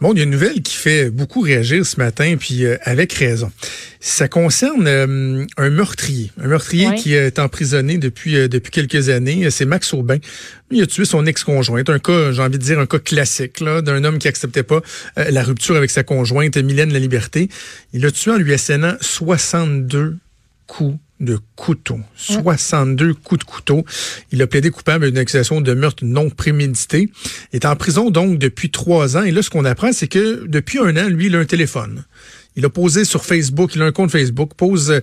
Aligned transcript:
Bon, 0.00 0.12
il 0.12 0.18
y 0.18 0.20
a 0.20 0.24
une 0.24 0.30
nouvelle 0.30 0.60
qui 0.60 0.76
fait 0.76 1.10
beaucoup 1.10 1.40
réagir 1.40 1.86
ce 1.86 1.98
matin, 1.98 2.36
puis 2.38 2.66
euh, 2.66 2.76
avec 2.82 3.14
raison. 3.14 3.50
Ça 3.98 4.28
concerne 4.28 4.86
euh, 4.86 5.46
un 5.56 5.70
meurtrier, 5.70 6.30
un 6.38 6.48
meurtrier 6.48 6.94
qui 6.96 7.14
est 7.14 7.38
emprisonné 7.38 7.96
depuis 7.96 8.36
euh, 8.36 8.46
depuis 8.46 8.70
quelques 8.70 9.08
années. 9.08 9.50
C'est 9.50 9.64
Max 9.64 9.94
Aubin. 9.94 10.18
Il 10.70 10.82
a 10.82 10.86
tué 10.86 11.06
son 11.06 11.24
ex-conjointe. 11.24 11.88
Un 11.88 11.98
cas, 11.98 12.32
j'ai 12.32 12.42
envie 12.42 12.58
de 12.58 12.62
dire, 12.62 12.78
un 12.78 12.86
cas 12.86 12.98
classique 12.98 13.60
là, 13.60 13.80
d'un 13.80 14.04
homme 14.04 14.18
qui 14.18 14.28
acceptait 14.28 14.62
pas 14.62 14.82
la 15.16 15.42
rupture 15.42 15.76
avec 15.76 15.90
sa 15.90 16.02
conjointe, 16.02 16.56
Mylène 16.56 16.92
La 16.92 16.98
Liberté. 16.98 17.48
Il 17.94 18.02
l'a 18.02 18.10
tué 18.10 18.32
en 18.32 18.36
lui 18.36 18.52
assénant 18.52 18.96
62 19.00 20.18
coups 20.66 20.98
de 21.20 21.38
couteau. 21.56 21.98
62 22.16 23.14
coups 23.14 23.40
de 23.40 23.44
couteau. 23.44 23.84
Il 24.32 24.42
a 24.42 24.46
plaidé 24.46 24.70
coupable 24.70 25.06
d'une 25.06 25.18
accusation 25.18 25.60
de 25.60 25.74
meurtre 25.74 26.04
non 26.04 26.30
prémédité. 26.30 27.08
Il 27.52 27.56
est 27.56 27.66
en 27.66 27.76
prison 27.76 28.10
donc 28.10 28.38
depuis 28.38 28.70
trois 28.70 29.16
ans. 29.16 29.22
Et 29.22 29.30
là, 29.30 29.42
ce 29.42 29.50
qu'on 29.50 29.64
apprend, 29.64 29.92
c'est 29.92 30.08
que 30.08 30.46
depuis 30.46 30.78
un 30.78 30.96
an, 30.96 31.08
lui, 31.08 31.26
il 31.26 31.36
a 31.36 31.38
un 31.38 31.44
téléphone. 31.44 32.04
Il 32.56 32.64
a 32.64 32.70
posé 32.70 33.04
sur 33.04 33.24
Facebook, 33.24 33.74
il 33.74 33.82
a 33.82 33.84
un 33.84 33.92
compte 33.92 34.10
Facebook, 34.10 34.52
pose 34.56 35.00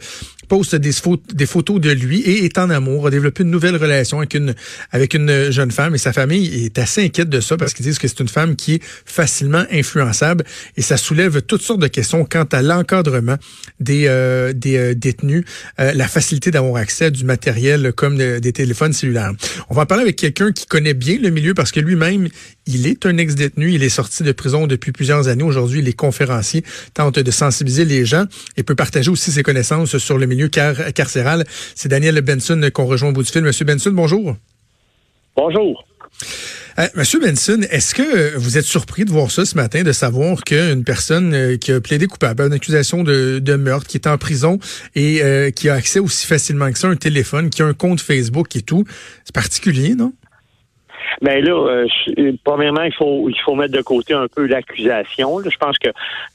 poste 0.47 0.75
des, 0.75 1.45
photos 1.45 1.81
de 1.81 1.91
lui 1.91 2.19
et 2.21 2.45
est 2.45 2.57
en 2.57 2.69
amour, 2.69 3.07
a 3.07 3.09
développé 3.09 3.43
une 3.43 3.49
nouvelle 3.49 3.75
relation 3.75 4.19
avec 4.19 4.33
une, 4.33 4.53
avec 4.91 5.13
une 5.13 5.51
jeune 5.51 5.71
femme 5.71 5.95
et 5.95 5.97
sa 5.97 6.13
famille 6.13 6.65
est 6.65 6.77
assez 6.79 7.03
inquiète 7.03 7.29
de 7.29 7.39
ça 7.39 7.57
parce 7.57 7.73
qu'ils 7.73 7.85
disent 7.85 7.99
que 7.99 8.07
c'est 8.07 8.19
une 8.19 8.27
femme 8.27 8.55
qui 8.55 8.75
est 8.75 8.83
facilement 8.83 9.63
influençable 9.71 10.43
et 10.77 10.81
ça 10.81 10.97
soulève 10.97 11.41
toutes 11.41 11.61
sortes 11.61 11.79
de 11.79 11.87
questions 11.87 12.25
quant 12.25 12.45
à 12.51 12.61
l'encadrement 12.61 13.37
des, 13.79 14.05
euh, 14.07 14.53
des 14.53 14.77
euh, 14.77 14.93
détenus, 14.93 15.43
euh, 15.79 15.93
la 15.93 16.07
facilité 16.07 16.51
d'avoir 16.51 16.75
accès 16.75 17.05
à 17.05 17.09
du 17.09 17.25
matériel 17.25 17.93
comme 17.93 18.17
des 18.17 18.53
téléphones 18.53 18.93
cellulaires. 18.93 19.31
On 19.69 19.73
va 19.73 19.83
en 19.83 19.85
parler 19.85 20.03
avec 20.03 20.15
quelqu'un 20.15 20.51
qui 20.51 20.65
connaît 20.65 20.93
bien 20.93 21.17
le 21.19 21.29
milieu 21.29 21.53
parce 21.53 21.71
que 21.71 21.79
lui-même, 21.79 22.29
il 22.65 22.87
est 22.87 23.05
un 23.05 23.17
ex-détenu, 23.17 23.73
il 23.73 23.83
est 23.83 23.89
sorti 23.89 24.23
de 24.23 24.31
prison 24.31 24.67
depuis 24.67 24.91
plusieurs 24.91 25.27
années. 25.27 25.43
Aujourd'hui, 25.43 25.79
il 25.79 25.87
est 25.87 25.93
conférencier, 25.93 26.63
tente 26.93 27.19
de 27.19 27.31
sensibiliser 27.31 27.85
les 27.85 28.05
gens 28.05 28.25
et 28.57 28.63
peut 28.63 28.75
partager 28.75 29.09
aussi 29.09 29.31
ses 29.31 29.43
connaissances 29.43 29.97
sur 29.97 30.17
le 30.17 30.25
milieu 30.25 30.47
carcéral. 30.47 31.45
C'est 31.75 31.89
Daniel 31.89 32.19
Benson 32.21 32.69
qu'on 32.73 32.85
rejoint 32.85 33.09
au 33.09 33.13
bout 33.13 33.23
du 33.23 33.31
fil. 33.31 33.41
Monsieur 33.41 33.65
Benson, 33.65 33.91
bonjour. 33.91 34.35
Bonjour. 35.35 35.85
Euh, 36.79 36.87
Monsieur 36.95 37.19
Benson, 37.19 37.61
est-ce 37.69 37.93
que 37.93 38.35
vous 38.37 38.57
êtes 38.57 38.65
surpris 38.65 39.05
de 39.05 39.11
voir 39.11 39.29
ça 39.29 39.45
ce 39.45 39.55
matin, 39.55 39.83
de 39.83 39.91
savoir 39.91 40.43
qu'une 40.43 40.83
personne 40.83 41.33
euh, 41.33 41.57
qui 41.57 41.71
a 41.71 41.79
plaidé 41.79 42.07
coupable 42.07 42.41
à 42.41 42.45
une 42.47 42.53
accusation 42.53 43.03
de, 43.03 43.55
meurtre, 43.55 43.85
qui 43.85 43.97
est 43.97 44.07
en 44.07 44.17
prison 44.17 44.57
et 44.95 45.21
euh, 45.21 45.51
qui 45.51 45.69
a 45.69 45.75
accès 45.75 45.99
aussi 45.99 46.25
facilement 46.25 46.71
que 46.71 46.79
ça 46.79 46.87
à 46.87 46.91
un 46.91 46.95
téléphone, 46.95 47.51
qui 47.51 47.61
a 47.61 47.65
un 47.65 47.73
compte 47.73 48.01
Facebook 48.01 48.55
et 48.55 48.61
tout, 48.61 48.85
c'est 49.23 49.35
particulier, 49.35 49.93
non? 49.93 50.13
Mais 51.21 51.41
ben 51.41 51.45
là, 51.45 51.85
euh, 52.17 52.31
premièrement, 52.43 52.83
il 52.83 52.93
faut 52.93 53.29
il 53.29 53.39
faut 53.41 53.55
mettre 53.55 53.73
de 53.73 53.81
côté 53.81 54.13
un 54.13 54.27
peu 54.27 54.45
l'accusation. 54.45 55.39
Je 55.39 55.57
pense 55.57 55.77
que 55.77 55.89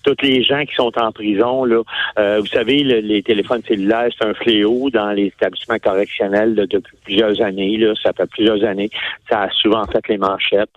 tous 0.05 0.17
les 0.23 0.43
gens 0.43 0.65
qui 0.65 0.75
sont 0.75 0.93
en 0.99 1.13
prison, 1.13 1.65
là, 1.65 1.83
euh, 2.19 2.41
vous 2.41 2.47
savez, 2.47 2.83
les 2.83 3.23
téléphones 3.23 3.63
cellulaires, 3.63 4.09
c'est 4.19 4.27
un 4.27 4.35
fléau 4.35 4.91
dans 4.91 5.11
les 5.11 5.27
établissements 5.27 5.79
correctionnels 5.79 6.55
depuis 6.55 6.97
plusieurs 7.05 7.41
années. 7.43 7.77
Là, 7.77 7.95
ça 8.03 8.13
fait 8.13 8.29
plusieurs 8.31 8.65
années. 8.65 8.91
Ça 9.31 9.43
a 9.43 9.51
souvent 9.51 9.85
fait 9.87 10.07
les 10.09 10.19
manchettes. 10.19 10.71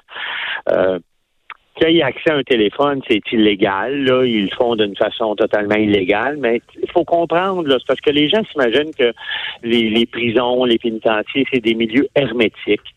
Euh, 0.69 0.99
y 1.89 1.99
ait 1.99 2.03
accès 2.03 2.29
à 2.29 2.35
un 2.35 2.43
téléphone, 2.43 3.01
c'est 3.07 3.21
illégal. 3.31 4.03
Là, 4.03 4.23
ils 4.25 4.43
le 4.43 4.55
font 4.55 4.75
d'une 4.75 4.95
façon 4.95 5.35
totalement 5.35 5.75
illégale, 5.75 6.37
mais 6.37 6.61
il 6.81 6.89
faut 6.91 7.03
comprendre, 7.03 7.67
là, 7.67 7.77
parce 7.87 8.01
que 8.01 8.11
les 8.11 8.29
gens 8.29 8.43
s'imaginent 8.51 8.93
que 8.93 9.13
les, 9.63 9.89
les 9.89 10.05
prisons, 10.05 10.63
les 10.65 10.77
pénitenciers, 10.77 11.45
c'est 11.51 11.61
des 11.61 11.73
milieux 11.73 12.07
hermétiques. 12.15 12.93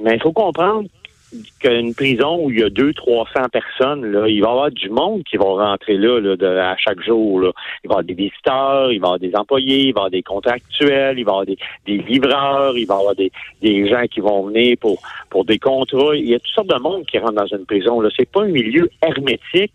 Mais 0.00 0.14
il 0.14 0.22
faut 0.22 0.32
comprendre 0.32 0.88
qu'une 1.60 1.94
prison 1.94 2.44
où 2.44 2.50
il 2.50 2.58
y 2.58 2.62
a 2.62 2.70
deux, 2.70 2.92
trois 2.92 3.24
cents 3.32 3.48
personnes, 3.48 4.04
là, 4.10 4.26
il 4.26 4.40
va 4.40 4.48
y 4.48 4.50
avoir 4.50 4.70
du 4.70 4.90
monde 4.90 5.22
qui 5.24 5.36
va 5.36 5.44
rentrer 5.44 5.96
là, 5.96 6.18
là 6.20 6.70
à 6.70 6.76
chaque 6.76 7.00
jour. 7.02 7.40
Là. 7.40 7.52
Il 7.84 7.88
va 7.88 7.92
y 7.92 7.98
avoir 7.98 8.04
des 8.04 8.14
visiteurs, 8.14 8.92
il 8.92 9.00
va 9.00 9.06
y 9.06 9.08
avoir 9.08 9.18
des 9.18 9.34
employés, 9.36 9.78
il 9.78 9.82
va 9.82 9.86
y 9.86 9.90
avoir 9.90 10.10
des 10.10 10.22
contractuels, 10.22 11.18
il 11.18 11.24
va 11.24 11.30
y 11.30 11.34
avoir 11.34 11.46
des, 11.46 11.58
des 11.86 11.98
livreurs, 11.98 12.76
il 12.76 12.86
va 12.86 12.94
y 12.94 12.98
avoir 12.98 13.14
des, 13.14 13.30
des 13.62 13.88
gens 13.88 14.04
qui 14.10 14.20
vont 14.20 14.46
venir 14.46 14.76
pour, 14.80 15.00
pour 15.28 15.44
des 15.44 15.58
contrats. 15.58 16.16
Il 16.16 16.28
y 16.28 16.34
a 16.34 16.38
toutes 16.40 16.52
sortes 16.52 16.70
de 16.70 16.82
monde 16.82 17.06
qui 17.06 17.18
rentre 17.18 17.34
dans 17.34 17.46
une 17.46 17.66
prison. 17.66 18.00
Là. 18.00 18.08
C'est 18.16 18.30
pas 18.30 18.42
un 18.42 18.48
milieu 18.48 18.90
hermétique. 19.02 19.74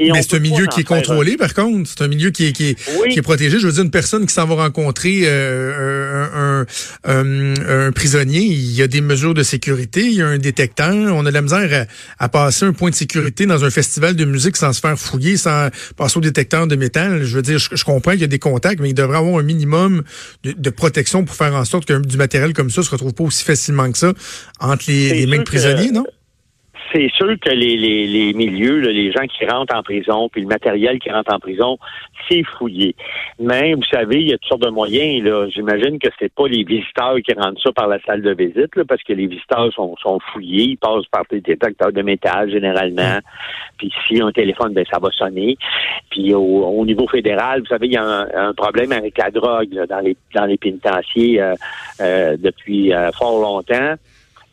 Mais 0.00 0.22
c'est 0.22 0.36
un 0.36 0.40
milieu 0.40 0.66
qui 0.66 0.80
est 0.80 0.84
contrôlé, 0.84 1.36
par 1.36 1.54
contre. 1.54 1.90
C'est 1.90 2.04
un 2.04 2.08
milieu 2.08 2.30
qui 2.30 2.46
est, 2.46 2.52
qui, 2.52 2.70
est, 2.70 3.08
qui 3.10 3.18
est 3.18 3.22
protégé. 3.22 3.58
Je 3.58 3.66
veux 3.66 3.72
dire, 3.72 3.82
une 3.82 3.90
personne 3.90 4.26
qui 4.26 4.32
s'en 4.32 4.46
va 4.46 4.54
rencontrer 4.54 5.22
euh, 5.24 6.26
un, 6.34 6.66
un, 7.04 7.86
un, 7.86 7.92
prisonnier, 7.92 8.40
il 8.40 8.72
y 8.72 8.82
a 8.82 8.86
des 8.86 9.00
mesures 9.00 9.34
de 9.34 9.42
sécurité, 9.42 10.02
il 10.02 10.14
y 10.14 10.22
a 10.22 10.26
un 10.26 10.38
détecteur. 10.38 10.94
On 10.94 11.26
a 11.26 11.30
de 11.30 11.34
la 11.34 11.42
misère 11.42 11.86
à, 12.18 12.28
passer 12.28 12.64
un 12.64 12.72
point 12.72 12.90
de 12.90 12.94
sécurité 12.94 13.46
dans 13.46 13.64
un 13.64 13.70
festival 13.70 14.14
de 14.14 14.24
musique 14.24 14.56
sans 14.56 14.72
se 14.72 14.80
faire 14.80 14.98
fouiller, 14.98 15.36
sans 15.36 15.68
passer 15.96 16.18
au 16.18 16.20
détecteur 16.20 16.66
de 16.66 16.76
métal. 16.76 17.24
Je 17.24 17.36
veux 17.36 17.42
dire, 17.42 17.58
je, 17.58 17.84
comprends 17.84 18.12
qu'il 18.12 18.20
y 18.20 18.24
a 18.24 18.28
des 18.28 18.38
contacts, 18.38 18.80
mais 18.80 18.90
il 18.90 18.94
devrait 18.94 19.18
avoir 19.18 19.40
un 19.40 19.42
minimum 19.42 20.02
de, 20.44 20.52
de, 20.52 20.70
protection 20.70 21.24
pour 21.24 21.34
faire 21.34 21.54
en 21.54 21.64
sorte 21.64 21.86
que 21.86 21.98
du 21.98 22.16
matériel 22.16 22.52
comme 22.52 22.70
ça 22.70 22.82
se 22.82 22.90
retrouve 22.90 23.14
pas 23.14 23.24
aussi 23.24 23.44
facilement 23.44 23.90
que 23.90 23.98
ça 23.98 24.12
entre 24.60 24.84
les, 24.88 25.14
les 25.14 25.26
mains 25.26 25.38
de 25.38 25.42
prisonniers, 25.42 25.90
non? 25.90 26.04
C'est 26.92 27.10
sûr 27.14 27.34
que 27.40 27.50
les, 27.50 27.76
les, 27.76 28.06
les 28.06 28.32
milieux, 28.32 28.78
les 28.80 29.12
gens 29.12 29.26
qui 29.26 29.44
rentrent 29.46 29.74
en 29.74 29.82
prison, 29.82 30.28
puis 30.28 30.42
le 30.42 30.48
matériel 30.48 30.98
qui 30.98 31.10
rentre 31.10 31.34
en 31.34 31.38
prison, 31.38 31.78
c'est 32.28 32.42
fouillé. 32.44 32.94
Mais 33.38 33.74
vous 33.74 33.84
savez, 33.84 34.20
il 34.20 34.28
y 34.28 34.32
a 34.32 34.38
toutes 34.38 34.48
sortes 34.48 34.62
de 34.62 34.70
moyens. 34.70 35.22
Là. 35.24 35.48
J'imagine 35.48 35.98
que 35.98 36.08
c'est 36.18 36.32
pas 36.32 36.46
les 36.48 36.64
visiteurs 36.64 37.16
qui 37.24 37.32
rentrent 37.34 37.60
ça 37.62 37.72
par 37.72 37.88
la 37.88 38.00
salle 38.02 38.22
de 38.22 38.32
visite, 38.32 38.74
là, 38.76 38.84
parce 38.86 39.02
que 39.02 39.12
les 39.12 39.26
visiteurs 39.26 39.72
sont, 39.72 39.96
sont 39.96 40.18
fouillés, 40.32 40.64
ils 40.64 40.76
passent 40.76 41.06
par 41.10 41.22
des 41.30 41.40
détecteurs 41.40 41.92
de 41.92 42.02
métal 42.02 42.50
généralement. 42.50 43.18
Puis 43.78 43.92
a 44.20 44.24
un 44.24 44.32
téléphone, 44.32 44.72
ben 44.72 44.84
ça 44.90 44.98
va 44.98 45.10
sonner. 45.10 45.56
Puis 46.10 46.34
au, 46.34 46.84
niveau 46.84 47.06
fédéral, 47.06 47.60
vous 47.60 47.66
savez, 47.66 47.86
il 47.86 47.92
y 47.92 47.96
a 47.96 48.02
un, 48.02 48.54
problème 48.54 48.92
avec 48.92 49.16
la 49.18 49.30
drogue 49.30 49.86
dans 49.88 50.00
les 50.00 50.16
dans 50.34 50.46
les 50.46 50.56
pénitenciers 50.56 51.40
euh, 51.40 51.54
euh, 52.00 52.36
depuis 52.38 52.92
euh, 52.92 53.12
fort 53.12 53.40
longtemps 53.40 53.94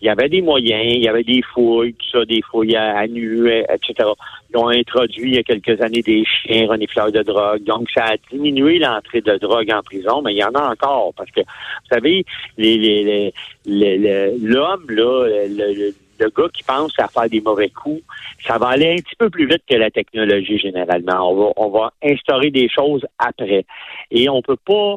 il 0.02 0.08
y 0.08 0.10
avait 0.10 0.30
des 0.30 0.42
moyens, 0.42 0.84
il 0.86 1.04
y 1.04 1.08
avait 1.08 1.24
des 1.24 1.42
fouilles, 1.42 1.94
tout 1.94 2.10
ça, 2.12 2.26
des 2.26 2.42
fouilles 2.42 2.76
à, 2.76 3.08
nu, 3.08 3.50
etc. 3.50 4.10
Ils 4.50 4.58
ont 4.58 4.68
introduit 4.68 5.32
il 5.32 5.36
y 5.36 5.38
a 5.38 5.44
quelques 5.44 5.82
années 5.82 6.02
des 6.02 6.24
chiens 6.26 6.68
renifleurs 6.68 7.12
de 7.12 7.22
drogue. 7.24 7.64
Donc, 7.64 7.90
ça 7.92 8.04
a 8.04 8.16
diminué 8.32 8.80
l'entrée 8.80 9.22
de 9.22 9.38
drogue 9.38 9.72
en 9.72 9.82
prison, 9.82 10.22
mais 10.22 10.34
il 10.34 10.38
y 10.38 10.44
en 10.44 10.54
a 10.54 10.72
encore 10.72 11.14
parce 11.16 11.32
que, 11.32 11.42
vous 11.42 11.90
savez, 11.90 12.26
les, 12.58 13.34
l'homme, 13.66 14.86
là, 14.90 15.28
le, 15.48 15.94
gars 16.20 16.50
qui 16.54 16.64
pense 16.64 16.94
à 17.00 17.08
faire 17.08 17.30
des 17.30 17.42
mauvais 17.42 17.70
coups, 17.70 18.02
ça 18.46 18.58
va 18.58 18.68
aller 18.70 18.92
un 18.92 18.98
petit 18.98 19.16
peu 19.18 19.30
plus 19.30 19.48
vite 19.48 19.64
que 19.70 19.76
la 19.76 19.92
technologie 19.92 20.58
généralement. 20.58 21.32
On 21.32 21.36
va, 21.36 21.52
on 21.58 21.70
va 21.70 21.94
instaurer 22.04 22.52
des 22.52 22.70
choses 22.70 23.06
après. 23.18 23.66
Et 24.12 24.30
on 24.30 24.42
peut 24.42 24.58
pas 24.58 24.96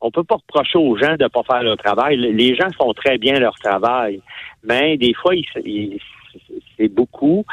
on 0.00 0.10
peut 0.10 0.24
pas 0.24 0.36
reprocher 0.36 0.78
aux 0.78 0.96
gens 0.96 1.16
de 1.16 1.26
pas 1.28 1.42
faire 1.42 1.62
leur 1.62 1.76
travail. 1.76 2.16
Les 2.16 2.54
gens 2.54 2.68
font 2.76 2.92
très 2.92 3.18
bien 3.18 3.38
leur 3.38 3.54
travail, 3.58 4.20
mais 4.64 4.96
des 4.96 5.14
fois, 5.14 5.32
c'est 6.76 6.88
beaucoup. 6.88 7.44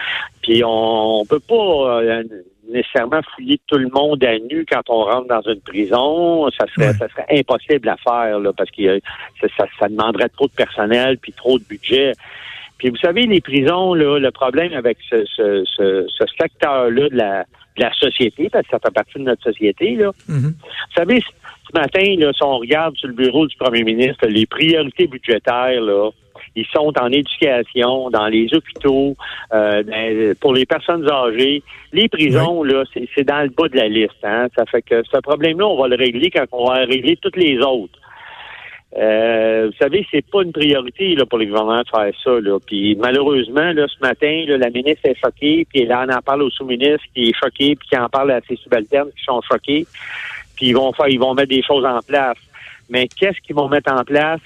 Puis 0.42 0.64
on, 0.64 1.22
on 1.22 1.26
peut 1.26 1.40
pas 1.40 2.02
euh, 2.02 2.24
nécessairement 2.70 3.22
fouiller 3.36 3.60
tout 3.68 3.78
le 3.78 3.90
monde 3.90 4.24
à 4.24 4.38
nu 4.40 4.66
quand 4.70 4.82
on 4.90 5.04
rentre 5.04 5.28
dans 5.28 5.42
une 5.42 5.62
prison. 5.62 6.50
Ça 6.52 6.66
serait, 6.74 6.94
ça 6.94 7.08
serait 7.10 7.26
impossible 7.32 7.90
à 7.90 7.98
faire 7.98 8.40
là, 8.40 8.52
parce 8.54 8.72
que 8.72 9.00
ça, 9.42 9.66
ça, 9.80 9.90
demanderait 9.90 10.30
trop 10.30 10.48
de 10.48 10.54
personnel 10.54 11.18
puis 11.18 11.34
trop 11.34 11.60
de 11.60 11.64
budget. 11.64 12.14
Puis 12.78 12.90
vous 12.90 12.98
savez, 12.98 13.24
les 13.24 13.42
prisons, 13.42 13.94
là, 13.94 14.20
le 14.20 14.32
problème 14.32 14.74
avec 14.74 14.98
ce, 15.10 15.26
ce, 15.26 15.64
ce, 15.66 16.26
secteur-là 16.40 17.10
de 17.10 17.16
la, 17.16 17.46
de 17.76 17.82
la 17.82 17.94
société, 17.94 18.50
parce 18.50 18.66
que 18.66 18.72
ça 18.72 18.80
fait 18.80 18.94
partie 18.94 19.20
de 19.20 19.24
notre 19.24 19.44
société, 19.44 19.96
là. 19.96 20.12
Mm-hmm. 20.30 20.54
Vous 20.54 20.94
savez, 20.96 21.22
ce 21.22 21.80
matin, 21.80 22.16
là, 22.18 22.32
si 22.34 22.44
on 22.44 22.58
regarde 22.58 22.96
sur 22.98 23.08
le 23.08 23.14
bureau 23.14 23.48
du 23.48 23.56
premier 23.58 23.84
ministre, 23.84 24.28
les 24.28 24.46
priorités 24.46 25.08
budgétaires, 25.08 25.82
là, 25.82 26.12
ils 26.56 26.66
sont 26.74 26.92
en 27.00 27.12
éducation, 27.12 28.10
dans 28.10 28.28
les 28.28 28.48
hôpitaux, 28.54 29.16
euh, 29.54 30.34
pour 30.40 30.54
les 30.54 30.66
personnes 30.66 31.08
âgées. 31.10 31.62
Les 31.94 32.10
prisons, 32.10 32.64
là, 32.64 32.84
c'est 32.94 33.24
dans 33.24 33.44
le 33.44 33.50
bas 33.50 33.68
de 33.68 33.78
la 33.78 33.88
liste. 33.88 34.24
Hein? 34.24 34.48
Ça 34.56 34.66
fait 34.66 34.82
que 34.82 35.04
ce 35.04 35.18
problème-là, 35.18 35.68
on 35.68 35.80
va 35.80 35.88
le 35.88 35.96
régler 35.96 36.32
quand 36.32 36.46
on 36.52 36.68
va 36.68 36.86
régler 36.86 37.18
toutes 37.18 37.38
les 37.38 37.60
autres. 37.60 38.00
Euh, 38.96 39.68
vous 39.68 39.78
savez, 39.78 40.08
c'est 40.10 40.26
pas 40.26 40.44
une 40.44 40.54
priorité 40.54 41.14
là, 41.16 41.26
pour 41.26 41.40
les 41.40 41.48
gouvernements 41.48 41.82
de 41.82 41.90
faire 41.90 42.12
ça. 42.24 42.40
Là. 42.40 42.58
Puis 42.66 42.96
malheureusement, 42.96 43.74
là, 43.74 43.86
ce 43.88 44.00
matin, 44.00 44.46
là, 44.48 44.58
la 44.58 44.70
ministre 44.70 45.02
est 45.06 45.20
choquée, 45.20 45.68
puis 45.70 45.86
là, 45.86 46.06
on 46.08 46.14
en 46.14 46.22
parle 46.22 46.44
au 46.44 46.50
sous-ministre 46.50 47.06
qui 47.14 47.30
est 47.30 47.38
choqué, 47.38 47.76
puis 47.76 47.90
qui 47.90 47.98
en 47.98 48.08
parle 48.08 48.32
à 48.32 48.42
ses 48.48 48.56
subalternes 48.56 49.10
qui 49.18 49.24
sont 49.24 49.42
choqués 49.42 49.86
puis 50.58 50.68
ils 50.70 50.74
vont 50.74 50.92
faire, 50.92 51.08
ils 51.08 51.20
vont 51.20 51.34
mettre 51.34 51.50
des 51.50 51.64
choses 51.64 51.86
en 51.86 52.00
place. 52.02 52.38
Mais 52.90 53.08
qu'est-ce 53.08 53.40
qu'ils 53.46 53.56
vont 53.56 53.70
mettre 53.70 53.92
en 53.92 54.04
place? 54.04 54.40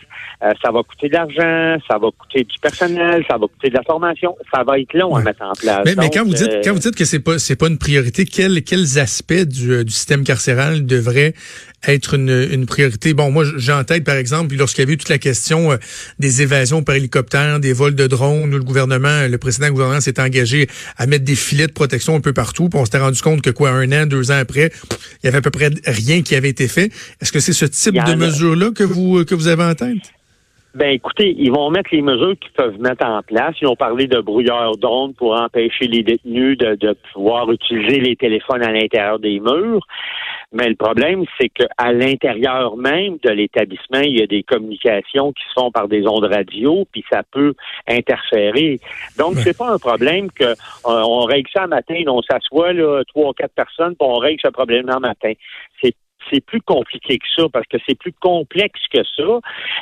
Euh, 0.44 0.52
ça 0.64 0.72
va 0.72 0.82
coûter 0.84 1.08
de 1.10 1.14
l'argent, 1.14 1.82
ça 1.88 1.98
va 1.98 2.08
coûter 2.18 2.44
du 2.44 2.58
personnel, 2.60 3.24
ça 3.30 3.38
va 3.38 3.48
coûter 3.48 3.70
de 3.70 3.76
la 3.76 3.84
formation. 3.84 4.36
Ça 4.54 4.64
va 4.64 4.80
être 4.80 4.94
long 4.94 5.16
à 5.16 5.22
mettre 5.22 5.44
en 5.44 5.54
place. 5.54 5.84
Mais, 5.86 6.10
quand 6.10 6.26
vous 6.26 6.34
dites 6.34 6.50
euh, 6.50 6.62
quand 6.64 6.74
vous 6.74 6.80
dites 6.80 6.96
que 6.96 7.06
c'est 7.06 7.20
pas 7.20 7.38
c'est 7.38 7.56
pas 7.56 7.68
une 7.68 7.78
priorité, 7.78 8.26
quels 8.26 8.64
quels 8.64 9.00
aspects 9.00 9.34
du, 9.34 9.86
du 9.86 9.92
système 9.92 10.24
carcéral 10.24 10.86
devraient 10.86 11.34
être 11.88 12.16
une, 12.16 12.48
une 12.52 12.66
priorité? 12.66 13.14
Bon, 13.14 13.32
moi, 13.32 13.44
j'ai 13.58 13.74
en 13.74 13.84
tête, 13.84 14.04
par 14.04 14.16
exemple, 14.16 14.56
lorsqu'il 14.56 14.82
y 14.82 14.84
avait 14.84 14.94
eu 14.94 14.98
toute 14.98 15.10
la 15.10 15.18
question 15.18 15.72
euh, 15.72 15.78
des 16.20 16.42
évasions 16.42 16.84
par 16.84 16.96
hélicoptère, 16.96 17.60
des 17.60 17.74
vols 17.74 17.96
de 17.96 18.08
drones, 18.08 18.54
où 18.54 18.58
le 18.58 18.64
gouvernement, 18.64 19.28
le 19.28 19.38
précédent 19.38 19.70
gouvernement 19.70 20.02
s'est 20.02 20.20
engagé 20.20 20.68
à 20.98 21.08
mettre 21.08 21.26
des 21.26 21.36
filets 21.36 21.68
de 21.68 21.72
protection 21.72 22.16
un 22.16 22.22
peu 22.22 22.34
partout. 22.34 22.70
Puis 22.70 22.80
on 22.80 22.86
s'était 22.86 23.00
rendu 23.00 23.22
compte 23.22 23.42
que 23.42 23.50
quoi, 23.50 23.72
un 23.72 23.92
an, 23.92 24.06
deux 24.06 24.32
ans 24.32 24.38
après, 24.40 24.72
il 24.92 25.26
y 25.26 25.28
avait 25.28 25.40
à 25.40 25.42
peu 25.42 25.50
près 25.50 25.70
rien 25.86 26.22
qui 26.22 26.36
avait 26.36 26.50
été 26.50 26.68
fait. 26.68 26.92
Est-ce 27.22 27.32
que 27.32 27.40
c'est 27.40 27.54
ce 27.54 27.66
type 27.66 27.96
de 27.96 28.16
mesures-là 28.32 28.72
que 28.72 28.84
vous 28.84 29.24
que 29.26 29.36
vous 29.36 29.48
avez 29.48 29.64
en 29.64 29.76
tête? 29.76 30.14
Ben 30.74 30.92
écoutez, 30.92 31.36
ils 31.38 31.52
vont 31.52 31.70
mettre 31.70 31.90
les 31.92 32.02
mesures 32.02 32.34
qu'ils 32.40 32.54
peuvent 32.54 32.80
mettre 32.80 33.06
en 33.06 33.22
place. 33.22 33.56
Ils 33.62 33.68
ont 33.68 33.76
parlé 33.76 34.08
de 34.08 34.22
brouilleurs 34.22 34.78
d'ondes 34.78 35.14
pour 35.16 35.38
empêcher 35.38 35.88
les 35.88 36.02
détenus 36.02 36.58
de, 36.58 36.76
de 36.76 36.96
pouvoir 37.12 37.52
utiliser 37.52 38.00
les 38.00 38.16
téléphones 38.16 38.64
à 38.64 38.72
l'intérieur 38.72 39.20
des 39.20 39.42
murs. 39.42 39.86
Mais 40.54 40.70
le 40.70 40.76
problème, 40.76 41.26
c'est 41.38 41.50
qu'à 41.50 41.92
l'intérieur 41.92 42.78
même 42.78 43.18
de 43.22 43.32
l'établissement, 43.32 44.00
il 44.00 44.18
y 44.18 44.22
a 44.22 44.28
des 44.28 44.44
communications 44.44 45.34
qui 45.34 45.44
se 45.44 45.60
font 45.60 45.72
par 45.72 45.90
des 45.90 46.08
ondes 46.08 46.24
radio, 46.24 46.86
puis 46.90 47.04
ça 47.12 47.24
peut 47.30 47.54
interférer. 47.86 48.80
Donc, 49.18 49.36
c'est 49.40 49.58
pas 49.58 49.74
un 49.74 49.78
problème 49.78 50.32
que 50.32 50.44
euh, 50.44 50.56
on 50.86 51.26
règle 51.26 51.50
ça 51.54 51.68
matin, 51.68 52.02
on 52.08 52.22
s'assoit 52.22 52.72
là, 52.72 53.02
trois 53.08 53.30
ou 53.30 53.34
quatre 53.34 53.54
personnes, 53.54 53.96
puis 53.96 54.08
on 54.08 54.18
règle 54.18 54.40
ce 54.42 54.50
problème-là 54.50 55.00
matin. 55.00 55.34
C'est 55.82 55.96
c'est 56.32 56.44
plus 56.44 56.62
compliqué 56.62 57.18
que 57.18 57.26
ça 57.36 57.48
parce 57.52 57.68
que 57.68 57.78
c'est 57.88 57.98
plus 57.98 58.14
complexe 58.14 58.80
que 58.94 59.04
ça. 59.04 59.40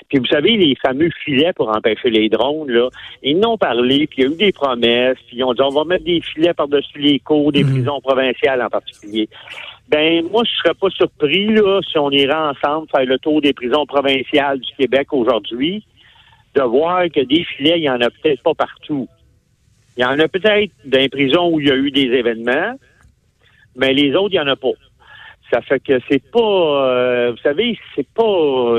Puis 0.09 0.19
vous 0.19 0.25
savez, 0.25 0.57
les 0.57 0.75
fameux 0.75 1.09
filets 1.23 1.53
pour 1.53 1.69
empêcher 1.69 2.09
les 2.09 2.29
drones, 2.29 2.69
là, 2.69 2.89
ils 3.23 3.37
n'ont 3.37 3.57
parlé, 3.57 4.07
puis 4.07 4.19
il 4.19 4.23
y 4.23 4.27
a 4.27 4.31
eu 4.31 4.37
des 4.37 4.51
promesses, 4.51 5.17
puis 5.27 5.37
ils 5.37 5.43
ont 5.43 5.53
dit 5.53 5.61
on 5.61 5.69
va 5.69 5.83
mettre 5.85 6.05
des 6.05 6.21
filets 6.21 6.53
par-dessus 6.53 6.99
les 6.99 7.19
cours 7.19 7.51
des 7.51 7.63
mhm. 7.63 7.71
prisons 7.71 8.01
provinciales 8.01 8.61
en 8.61 8.69
particulier. 8.69 9.29
Ben 9.89 10.23
moi, 10.29 10.43
je 10.45 10.51
serais 10.57 10.75
pas 10.75 10.89
surpris 10.89 11.47
là, 11.47 11.81
si 11.81 11.97
on 11.97 12.11
irait 12.11 12.33
ensemble 12.33 12.87
faire 12.89 13.05
le 13.05 13.17
tour 13.17 13.41
des 13.41 13.53
prisons 13.53 13.85
provinciales 13.85 14.59
du 14.59 14.71
Québec 14.77 15.11
aujourd'hui, 15.11 15.83
de 16.55 16.61
voir 16.61 17.05
que 17.13 17.21
des 17.21 17.43
filets, 17.43 17.79
il 17.79 17.83
y 17.83 17.89
en 17.89 18.01
a 18.01 18.09
peut-être 18.09 18.43
pas 18.43 18.53
partout. 18.53 19.07
Il 19.97 20.03
y 20.03 20.05
en 20.05 20.19
a 20.19 20.27
peut-être 20.27 20.71
dans 20.85 20.99
les 20.99 21.09
prisons 21.09 21.49
où 21.49 21.59
il 21.59 21.67
y 21.67 21.71
a 21.71 21.75
eu 21.75 21.91
des 21.91 22.05
événements, 22.05 22.75
mais 23.75 23.93
les 23.93 24.15
autres, 24.15 24.33
il 24.33 24.37
y 24.37 24.39
en 24.39 24.47
a 24.47 24.55
pas. 24.55 24.69
Ça 25.51 25.61
fait 25.61 25.79
que 25.79 25.99
c'est 26.09 26.23
pas, 26.31 26.39
euh, 26.39 27.31
vous 27.31 27.37
savez, 27.37 27.77
c'est 27.95 28.07
pas, 28.07 28.75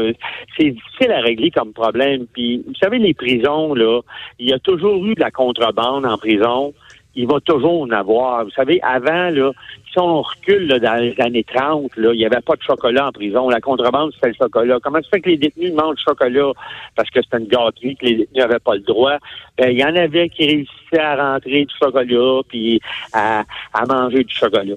c'est 0.56 0.70
difficile 0.70 1.12
à 1.12 1.20
régler 1.20 1.50
comme 1.50 1.72
problème. 1.72 2.26
Puis, 2.32 2.62
vous 2.66 2.74
savez, 2.80 2.98
les 2.98 3.14
prisons 3.14 3.74
là, 3.74 4.00
il 4.38 4.48
y 4.48 4.52
a 4.52 4.58
toujours 4.58 5.04
eu 5.06 5.14
de 5.14 5.20
la 5.20 5.30
contrebande 5.30 6.06
en 6.06 6.16
prison. 6.16 6.72
Il 7.14 7.26
va 7.26 7.40
toujours 7.40 7.82
en 7.82 7.90
avoir. 7.90 8.44
Vous 8.44 8.50
savez, 8.50 8.80
avant 8.82 9.30
là, 9.30 9.52
si 9.90 9.98
on 9.98 10.22
recule 10.22 10.68
dans 10.68 10.94
les 10.94 11.14
années 11.20 11.44
30, 11.44 11.96
là, 11.96 12.12
il 12.12 12.18
n'y 12.18 12.24
avait 12.24 12.40
pas 12.40 12.54
de 12.54 12.62
chocolat 12.62 13.08
en 13.08 13.12
prison. 13.12 13.48
La 13.48 13.60
contrebande, 13.60 14.12
c'était 14.14 14.28
le 14.28 14.34
chocolat. 14.34 14.78
Comment 14.82 15.02
ça 15.02 15.08
fait 15.10 15.20
que 15.20 15.30
les 15.30 15.36
détenus 15.36 15.72
mangent 15.72 15.96
du 15.96 16.04
chocolat? 16.04 16.52
Parce 16.94 17.10
que 17.10 17.20
c'était 17.22 17.38
une 17.38 17.48
gâterie, 17.48 17.96
que 17.96 18.06
les 18.06 18.16
détenus 18.16 18.42
n'avaient 18.42 18.60
pas 18.60 18.74
le 18.74 18.82
droit? 18.82 19.16
Ben, 19.58 19.70
il 19.70 19.78
y 19.78 19.84
en 19.84 19.96
avait 19.96 20.28
qui 20.28 20.46
réussissaient 20.46 21.00
à 21.00 21.32
rentrer 21.32 21.64
du 21.64 21.74
chocolat 21.82 22.42
puis 22.48 22.80
à, 23.12 23.44
manger 23.88 24.22
du 24.22 24.34
chocolat. 24.34 24.76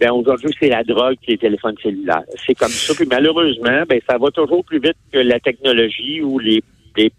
Ben, 0.00 0.10
aujourd'hui, 0.12 0.50
c'est 0.58 0.70
la 0.70 0.82
drogue 0.82 1.16
et 1.28 1.32
les 1.32 1.38
téléphones 1.38 1.76
cellulaires. 1.82 2.24
C'est 2.46 2.54
comme 2.54 2.68
ça. 2.68 2.94
Puis 2.94 3.06
malheureusement, 3.06 3.82
ben, 3.86 4.00
ça 4.08 4.16
va 4.16 4.30
toujours 4.30 4.64
plus 4.64 4.80
vite 4.80 4.96
que 5.12 5.18
la 5.18 5.38
technologie 5.40 6.22
ou 6.22 6.38
les, 6.38 6.62
les, 6.96 7.12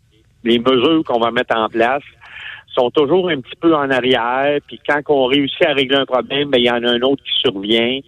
les 0.43 0.57
mesures 0.57 1.03
qu'on 1.05 1.19
va 1.19 1.29
mettre 1.29 1.55
en 1.55 1.69
place 1.69 2.03
sont 2.77 2.91
toujours 2.91 3.29
un 3.29 3.39
petit 3.41 3.55
peu 3.59 3.75
en 3.75 3.89
arrière. 3.89 4.59
Puis 4.67 4.79
quand 4.87 5.01
on 5.09 5.25
réussit 5.25 5.65
à 5.65 5.73
régler 5.73 5.97
un 5.97 6.05
problème, 6.05 6.49
ben, 6.49 6.57
il 6.57 6.65
y 6.65 6.71
en 6.71 6.83
a 6.83 6.89
un 6.89 7.01
autre 7.01 7.23
qui 7.23 7.39
survient. 7.39 7.99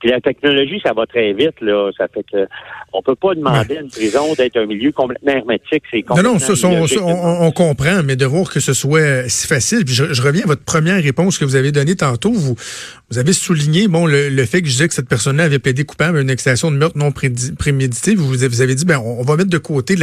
Puis 0.00 0.10
la 0.10 0.20
technologie, 0.20 0.80
ça 0.84 0.92
va 0.92 1.06
très 1.06 1.32
vite, 1.32 1.60
là. 1.60 1.90
Ça 1.96 2.06
fait 2.12 2.24
que 2.30 2.46
on 2.92 3.02
peut 3.02 3.16
pas 3.16 3.34
demander 3.34 3.76
à 3.76 3.80
une 3.80 3.90
prison 3.90 4.34
d'être 4.34 4.56
un 4.56 4.66
milieu 4.66 4.92
complètement 4.92 5.32
hermétique. 5.32 5.82
C'est 5.90 6.04
non, 6.08 6.22
non, 6.22 6.38
ça, 6.38 6.54
on, 7.02 7.50
comprend, 7.50 8.02
mais 8.02 8.16
de 8.16 8.24
voir 8.24 8.48
que 8.48 8.60
ce 8.60 8.72
soit 8.72 9.28
si 9.28 9.46
facile. 9.46 9.84
Puis 9.84 9.94
je, 9.94 10.22
reviens 10.22 10.44
à 10.44 10.46
votre 10.46 10.64
première 10.64 11.02
réponse 11.02 11.38
que 11.38 11.44
vous 11.44 11.56
avez 11.56 11.70
donnée 11.70 11.96
tantôt. 11.96 12.32
Vous, 12.32 12.56
vous 13.10 13.18
avez 13.18 13.32
souligné, 13.32 13.88
bon, 13.88 14.06
le, 14.06 14.44
fait 14.44 14.62
que 14.62 14.68
je 14.68 14.72
disais 14.72 14.88
que 14.88 14.94
cette 14.94 15.08
personne-là 15.08 15.44
avait 15.44 15.58
plaidé 15.58 15.84
coupable 15.84 16.18
à 16.18 16.20
une 16.20 16.30
accusation 16.30 16.70
de 16.70 16.76
meurtre 16.76 16.96
non 16.96 17.12
prémédité. 17.12 18.14
Vous, 18.14 18.26
vous 18.26 18.62
avez 18.62 18.74
dit, 18.74 18.84
ben, 18.84 18.98
on, 18.98 19.22
va 19.22 19.36
mettre 19.36 19.50
de 19.50 19.58
côté 19.58 19.96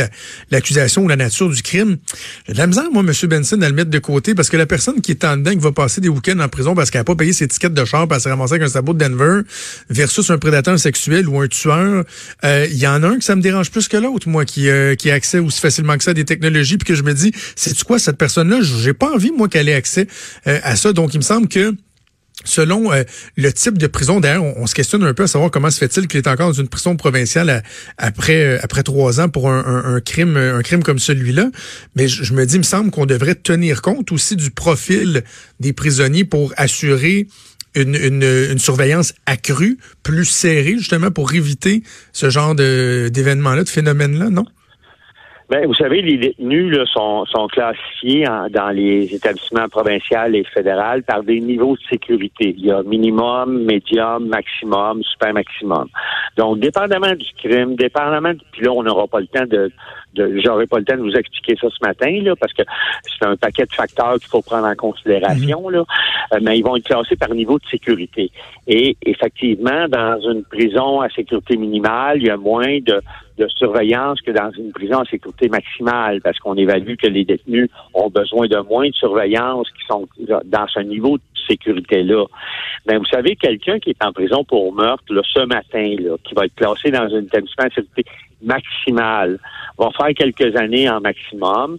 l'accusation 0.52 1.04
ou 1.04 1.08
la 1.08 1.16
nature 1.16 1.50
du 1.50 1.62
crime. 1.62 1.98
J'ai 2.48 2.54
de 2.54 2.58
la 2.58 2.68
misère, 2.68 2.86
moi, 2.92 3.04
M. 3.04 3.30
Benson, 3.30 3.62
à 3.62 3.70
le 3.70 3.76
mettre 3.76 3.90
de 3.90 4.00
côté 4.00 4.36
parce 4.36 4.50
que 4.50 4.58
la 4.58 4.66
personne 4.66 5.02
qui 5.02 5.12
est 5.12 5.24
en 5.24 5.38
dedans, 5.38 5.52
qui 5.52 5.58
va 5.58 5.72
passer 5.72 6.02
des 6.02 6.10
week-ends 6.10 6.40
en 6.40 6.50
prison 6.50 6.76
parce 6.76 6.92
qu'elle 6.92 7.02
n'a 7.02 7.06
pas 7.06 7.16
payé 7.16 7.34
ses 7.34 7.48
tickets 7.48 7.74
de 7.74 7.86
char, 7.86 8.08
parce 8.08 8.24
qu'elle 8.24 8.32
s'est 8.32 8.36
ramassée 8.36 8.54
avec 8.56 8.66
un 8.66 8.70
sabot 8.70 8.94
de 8.94 9.00
Denver, 9.00 9.42
versus 9.90 10.30
un 10.30 10.38
prédateur 10.38 10.80
sexuel 10.80 11.28
ou 11.28 11.40
un 11.40 11.48
tueur, 11.48 12.04
euh, 12.44 12.68
il 12.70 12.78
y 12.78 12.88
en 12.88 13.04
a 13.04 13.08
un 13.08 13.18
que 13.18 13.24
ça 13.24 13.36
me 13.36 13.42
dérange 13.42 13.72
plus 13.72 13.88
que 13.88 13.98
l'autre, 13.98 14.28
moi, 14.30 14.46
qui, 14.46 14.70
euh, 14.70 14.96
qui 14.96 15.12
a 15.12 15.14
accès 15.14 15.40
aussi 15.40 15.60
facilement 15.60 15.98
que 15.98 16.04
ça 16.04 16.12
à 16.12 16.14
des 16.14 16.26
technologies, 16.26 16.78
puis 16.78 16.88
que 16.88 16.96
je 16.96 17.04
me 17.04 17.14
dis, 17.14 17.32
c'est 17.56 17.82
quoi 17.84 18.00
cette 18.00 18.18
personne-là? 18.18 18.60
J'ai 18.62 18.94
pas 18.94 19.12
envie, 19.14 19.32
moi, 19.32 19.48
qu'elle 19.48 19.70
ait 19.70 19.76
accès 19.76 20.08
euh, 20.48 20.60
à 20.64 20.76
ça. 20.76 20.94
Donc, 20.94 21.14
il 21.14 21.18
me 21.18 21.24
semble 21.24 21.48
que 21.48 21.74
Selon 22.44 22.92
le 23.38 23.54
type 23.54 23.78
de 23.78 23.88
prison, 23.88 24.20
d'ailleurs, 24.20 24.44
on, 24.44 24.68
se 24.68 24.76
questionne 24.76 25.04
un 25.06 25.14
peu 25.14 25.24
à 25.24 25.28
savoir 25.28 25.50
comment 25.50 25.72
se 25.72 25.78
fait-il 25.78 26.06
qu'il 26.08 26.18
est 26.18 26.28
encore 26.28 26.48
dans 26.48 26.62
une 26.62 26.68
prison 26.68 26.98
provinciale 26.98 27.64
après 27.98 28.60
après 28.60 28.84
trois 28.84 29.22
ans 29.22 29.30
pour 29.30 29.50
un, 29.50 30.02
crime 30.02 30.36
un 30.36 30.62
crime 30.62 30.84
comme 30.84 31.00
celui-là. 31.00 31.50
Mais 31.96 32.10
je, 32.10 32.26
je, 32.26 32.34
me 32.34 32.46
dis, 32.46 32.56
il 32.56 32.60
me 32.60 32.64
semble 32.64 32.92
qu'on 32.92 33.06
devrait 33.06 33.36
tenir 33.36 33.82
compte 33.82 34.12
aussi 34.12 34.36
du 34.36 34.52
profil 34.52 35.24
des 35.62 35.72
prisonniers 35.72 36.26
pour 36.26 36.54
assurer 36.58 37.28
une, 37.76 37.96
une, 37.96 38.58
surveillance 38.60 39.14
accrue, 39.26 39.78
plus 40.04 40.26
serrée, 40.26 40.78
justement, 40.78 41.12
pour 41.12 41.34
éviter 41.34 41.84
ce 42.14 42.30
genre 42.30 42.56
d'événements-là, 42.56 43.64
de, 43.64 43.70
phénomènes-là, 43.70 44.30
non? 44.30 44.46
Ben, 45.48 45.68
vous 45.68 45.76
savez, 45.76 46.02
les 46.02 46.18
détenus 46.18 46.76
sont, 46.92 47.24
sont 47.26 47.48
classifiés 47.48 48.26
dans 48.50 48.72
les 48.72 49.14
établissements 49.14 49.70
provinciaux 49.70 50.34
et 50.34 50.44
fédéraux 50.52 51.02
par 51.06 51.22
des 51.22 51.40
niveaux 51.40 51.76
de 51.76 51.82
sécurité. 51.88 52.56
Il 52.58 52.66
y 52.66 52.72
a 52.72 52.82
minimum, 52.82 53.64
médium, 53.64 54.28
maximum, 54.28 55.04
super 55.04 55.34
maximum. 55.34 55.88
Donc, 56.36 56.60
dépendamment 56.60 57.14
du 57.14 57.28
crime, 57.38 57.76
dépendamment, 57.76 58.34
puis 58.54 58.64
là, 58.64 58.72
on 58.72 58.82
n'aura 58.82 59.08
pas 59.08 59.20
le 59.20 59.28
temps 59.28 59.46
de, 59.46 59.72
j'aurais 60.44 60.68
pas 60.68 60.80
le 60.80 60.86
temps 60.86 60.98
de 60.98 61.02
vous 61.02 61.16
expliquer 61.16 61.56
ça 61.60 61.68
ce 61.70 61.86
matin, 61.86 62.12
là, 62.22 62.36
parce 62.36 62.54
que 62.54 62.64
c'est 63.04 63.26
un 63.26 63.36
paquet 63.36 63.66
de 63.66 63.74
facteurs 63.74 64.16
qu'il 64.16 64.30
faut 64.30 64.42
prendre 64.42 64.68
en 64.68 64.76
considération, 64.76 65.68
mhm. 65.68 65.76
là. 65.76 65.84
Euh, 66.34 66.40
mais 66.42 66.58
ils 66.58 66.64
vont 66.64 66.76
être 66.76 66.86
classés 66.86 67.16
par 67.16 67.30
niveau 67.30 67.60
de 67.60 67.66
sécurité. 67.66 68.32
Et 68.68 68.98
effectivement, 69.06 69.88
dans 69.88 70.20
une 70.22 70.44
prison 70.44 71.02
à 71.02 71.10
sécurité 71.10 71.58
minimale, 71.58 72.18
il 72.18 72.28
y 72.28 72.30
a 72.30 72.38
moins 72.38 72.80
de, 72.80 73.02
de 73.38 73.48
surveillance 73.50 74.22
que 74.22 74.32
dans 74.32 74.52
une 74.52 74.72
prison 74.72 75.00
à 75.00 75.06
sécurité 75.06 75.50
maximale, 75.50 76.22
parce 76.22 76.40
qu'on 76.40 76.56
évalue 76.56 76.96
que 76.96 77.08
les 77.08 77.26
détenus 77.26 77.70
ont 77.94 78.10
besoin 78.10 78.48
de 78.48 78.58
moins 78.58 78.88
de 78.88 78.94
surveillance 78.94 79.70
qui 79.72 79.86
sont 79.88 80.08
dans 80.46 80.68
ce 80.68 80.80
niveau 80.80 81.18
de 81.18 81.24
sécurité-là. 81.48 82.26
Mais 82.88 82.98
vous 82.98 83.06
savez, 83.06 83.36
quelqu'un 83.36 83.80
qui 83.80 83.92
est 83.92 84.04
en 84.04 84.14
prison 84.14 84.44
pour 84.44 84.74
meurtre, 84.74 85.04
là, 85.10 85.22
ce 85.24 85.46
matin, 85.46 85.96
là, 86.00 86.16
qui 86.24 86.34
va 86.34 86.46
être 86.46 86.56
placé 86.56 86.92
dans 86.92 87.04
un 87.04 87.22
établissement 87.22 87.66
à 87.66 87.70
sécurité 87.70 88.06
maximale, 88.42 89.40
va 89.78 89.90
faire 89.92 90.14
quelques 90.16 90.56
années 90.56 90.90
en 90.90 91.02
maximum. 91.02 91.78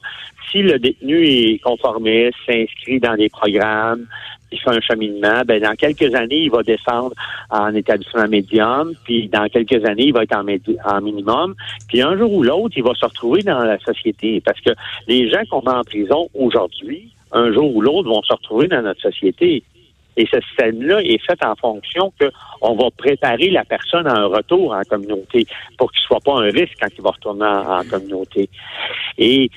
Si 0.50 0.62
le 0.62 0.78
détenu 0.78 1.26
est 1.26 1.58
conformiste, 1.62 2.36
s'inscrit 2.46 3.00
dans 3.00 3.16
des 3.16 3.28
programmes, 3.28 4.06
il 4.52 4.60
fait 4.60 4.70
un 4.70 4.80
cheminement, 4.80 5.42
ben 5.44 5.60
dans 5.60 5.74
quelques 5.74 6.14
années, 6.14 6.42
il 6.42 6.50
va 6.50 6.62
descendre 6.62 7.14
en 7.50 7.74
établissement 7.74 8.28
médium, 8.28 8.92
puis 9.04 9.28
dans 9.28 9.48
quelques 9.48 9.84
années, 9.84 10.06
il 10.06 10.12
va 10.12 10.22
être 10.22 10.36
en, 10.36 10.46
en 10.88 11.00
minimum, 11.00 11.54
puis 11.88 12.00
un 12.00 12.16
jour 12.16 12.32
ou 12.32 12.42
l'autre, 12.42 12.74
il 12.76 12.84
va 12.84 12.94
se 12.94 13.04
retrouver 13.04 13.42
dans 13.42 13.58
la 13.58 13.78
société. 13.80 14.40
Parce 14.44 14.60
que 14.60 14.70
les 15.08 15.28
gens 15.28 15.42
qu'on 15.50 15.62
met 15.62 15.76
en 15.76 15.82
prison 15.82 16.28
aujourd'hui, 16.34 17.10
un 17.32 17.52
jour 17.52 17.74
ou 17.74 17.80
l'autre, 17.80 18.08
vont 18.08 18.22
se 18.22 18.32
retrouver 18.32 18.68
dans 18.68 18.82
notre 18.82 19.00
société. 19.00 19.62
Et 20.16 20.26
ce 20.32 20.40
système-là 20.40 21.00
est 21.02 21.24
fait 21.24 21.44
en 21.44 21.54
fonction 21.56 22.12
qu'on 22.20 22.74
va 22.74 22.90
préparer 22.96 23.50
la 23.50 23.64
personne 23.64 24.06
à 24.06 24.14
un 24.14 24.26
retour 24.26 24.72
en 24.72 24.82
communauté 24.82 25.46
pour 25.78 25.92
qu'il 25.92 26.02
ne 26.02 26.06
soit 26.06 26.20
pas 26.24 26.40
un 26.40 26.50
risque 26.50 26.74
quand 26.80 26.88
il 26.96 27.02
va 27.02 27.10
retourner 27.10 27.46
en, 27.46 27.82
communauté. 27.88 28.48
Et 29.18 29.50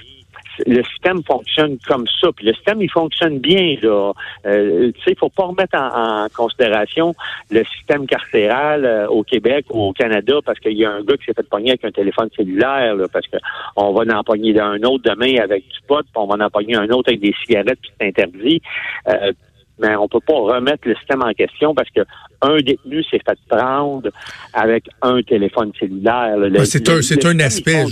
le 0.66 0.84
système 0.84 1.24
fonctionne 1.24 1.78
comme 1.88 2.06
ça. 2.20 2.30
Puis 2.36 2.46
le 2.46 2.54
système, 2.54 2.82
il 2.82 2.92
fonctionne 2.92 3.40
bien. 3.40 3.78
Là. 3.82 4.12
Euh, 4.46 4.92
tu 4.92 5.02
sais, 5.04 5.12
il 5.12 5.18
faut 5.18 5.30
pas 5.30 5.46
remettre 5.46 5.78
en, 5.78 6.28
considération 6.36 7.16
le 7.50 7.64
système 7.66 8.06
carcéral 8.06 8.86
euh, 8.86 9.08
au 9.08 9.24
Québec 9.24 9.66
ou 9.70 9.82
au 9.84 9.94
Canada 9.94 10.36
parce 10.46 10.60
qu'il 10.60 10.78
y 10.78 10.86
a 10.86 10.92
un 10.92 11.02
gars 11.02 11.16
qui 11.18 11.26
s'est 11.26 11.34
fait 11.34 11.48
pogner 11.48 11.72
avec 11.72 11.86
un 11.86 11.92
téléphone 11.92 12.30
cellulaire, 12.36 12.96
là, 12.96 13.08
parce 13.12 13.26
qu'on 13.28 13.94
va 13.94 14.18
en 14.18 14.24
pogner 14.24 14.60
un 14.60 14.82
autre 14.84 15.04
demain 15.04 15.42
avec 15.42 15.68
du 15.68 15.78
pot, 15.88 16.02
puis 16.02 16.12
on 16.16 16.28
va 16.28 16.44
en 16.44 16.50
pogner 16.50 16.76
un 16.76 16.90
autre 16.90 17.10
avec 17.10 17.22
des 17.22 17.34
cigarettes, 17.42 17.80
puis 17.82 17.92
c'est 18.00 18.08
interdit. 18.08 18.62
Euh, 19.08 19.32
mais 19.80 19.96
on 19.96 20.08
peut 20.08 20.20
pas 20.20 20.34
remettre 20.34 20.88
le 20.88 20.96
système 20.96 21.24
en 21.24 21.34
question 21.34 21.74
parce 21.74 21.90
que 21.90 22.02
un 22.42 22.58
détenu 22.58 23.04
s'est 23.04 23.22
fait 23.26 23.40
prendre 23.48 24.10
avec 24.54 24.86
un 25.02 25.22
téléphone 25.22 25.72
cellulaire. 25.80 26.36
c'est 26.66 26.88
un, 26.90 27.02
c'est 27.02 27.26
un 27.26 27.40
aspect. 27.40 27.86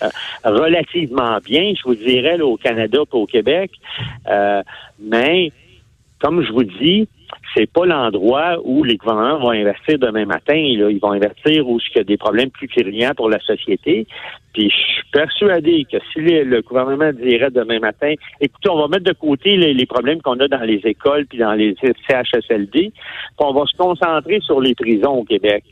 Euh, 0.00 0.08
relativement 0.44 1.38
bien, 1.44 1.72
je 1.76 1.82
vous 1.84 1.96
dirais, 1.96 2.40
au 2.40 2.56
Canada 2.56 2.98
et 3.00 3.16
au 3.16 3.26
Québec. 3.26 3.72
Euh, 4.28 4.62
mais, 5.00 5.50
comme 6.20 6.44
je 6.44 6.52
vous 6.52 6.62
dis, 6.62 7.08
c'est 7.54 7.70
pas 7.70 7.86
l'endroit 7.86 8.58
où 8.64 8.84
les 8.84 8.96
gouvernements 8.96 9.38
vont 9.38 9.50
investir 9.50 9.98
demain 9.98 10.26
matin. 10.26 10.54
Là. 10.54 10.90
Ils 10.90 11.00
vont 11.00 11.12
investir 11.12 11.68
où 11.68 11.78
il 11.78 11.96
y 11.96 12.00
a 12.00 12.04
des 12.04 12.16
problèmes 12.16 12.50
plus 12.50 12.68
criants 12.68 13.12
pour 13.16 13.28
la 13.28 13.40
société. 13.40 14.06
Puis 14.52 14.70
je 14.70 14.76
suis 14.76 15.10
persuadé 15.12 15.86
que 15.90 15.98
si 16.12 16.20
le 16.20 16.62
gouvernement 16.62 17.12
dirait 17.12 17.50
demain 17.50 17.78
matin, 17.78 18.12
écoutez, 18.40 18.70
on 18.70 18.80
va 18.80 18.88
mettre 18.88 19.04
de 19.04 19.12
côté 19.12 19.56
les, 19.56 19.86
problèmes 19.86 20.20
qu'on 20.20 20.38
a 20.40 20.48
dans 20.48 20.64
les 20.64 20.80
écoles 20.84 21.26
puis 21.26 21.38
dans 21.38 21.52
les 21.52 21.74
CHSLD, 22.08 22.70
puis 22.72 22.92
on 23.38 23.52
va 23.52 23.64
se 23.66 23.76
concentrer 23.76 24.40
sur 24.40 24.60
les 24.60 24.74
prisons 24.74 25.18
au 25.18 25.24
Québec. 25.24 25.64